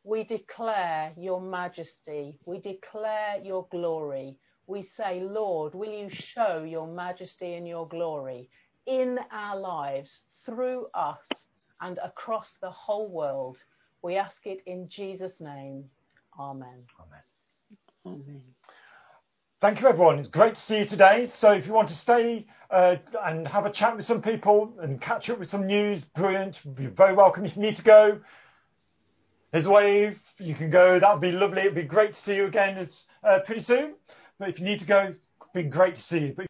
We 0.05 0.23
declare 0.23 1.11
your 1.19 1.41
majesty. 1.41 2.39
We 2.47 2.61
declare 2.61 3.39
your 3.43 3.67
glory. 3.73 4.37
We 4.69 4.85
say, 4.85 5.23
Lord, 5.23 5.75
will 5.75 5.91
you 5.91 6.09
show 6.09 6.63
your 6.63 6.87
majesty 6.87 7.55
and 7.55 7.67
your 7.67 7.89
glory 7.89 8.49
in 8.87 9.19
our 9.33 9.59
lives, 9.59 10.21
through 10.45 10.87
us, 10.95 11.49
and 11.83 11.99
across 12.03 12.55
the 12.61 12.71
whole 12.71 13.09
world? 13.09 13.59
We 14.01 14.17
ask 14.17 14.47
it 14.47 14.63
in 14.67 14.89
Jesus' 14.89 15.41
name. 15.41 15.85
Amen. 16.39 16.87
Amen. 16.99 17.23
Amen. 18.07 18.43
Thank 19.61 19.81
you, 19.81 19.87
everyone. 19.87 20.19
It's 20.19 20.29
great 20.29 20.57
to 20.57 20.61
see 20.61 20.79
you 20.79 20.85
today. 20.85 21.27
So, 21.27 21.53
if 21.53 21.69
you 21.69 21.73
want 21.73 21.89
to 21.89 21.95
stay 21.95 22.47
uh, 22.71 22.97
and 23.25 23.47
have 23.47 23.65
a 23.65 23.71
chat 23.71 23.97
with 23.97 24.05
some 24.05 24.21
people 24.21 24.75
and 24.81 25.01
catch 25.01 25.31
up 25.31 25.39
with 25.39 25.49
some 25.49 25.69
news, 25.69 26.01
brilliant. 26.17 26.61
You're 26.81 26.91
very 26.91 27.13
welcome. 27.13 27.45
If 27.45 27.55
you 27.55 27.63
need 27.63 27.77
to 27.77 27.85
go, 27.85 28.21
there's 29.53 29.67
a 29.67 29.71
wave. 29.71 30.21
You 30.39 30.55
can 30.55 30.69
go. 30.69 30.99
That'd 30.99 31.21
be 31.21 31.31
lovely. 31.31 31.61
It'd 31.61 31.75
be 31.75 31.83
great 31.85 32.15
to 32.15 32.21
see 32.21 32.37
you 32.37 32.47
again 32.47 32.89
uh, 33.23 33.39
pretty 33.47 33.61
soon. 33.61 33.95
But 34.41 34.49
if 34.49 34.59
you 34.59 34.65
need 34.65 34.81
to 34.81 34.85
go, 34.85 35.01
it'd 35.01 35.53
be 35.55 35.63
great 35.63 35.95
to 35.95 36.03
see 36.03 36.19
you. 36.19 36.35
But 36.37 36.41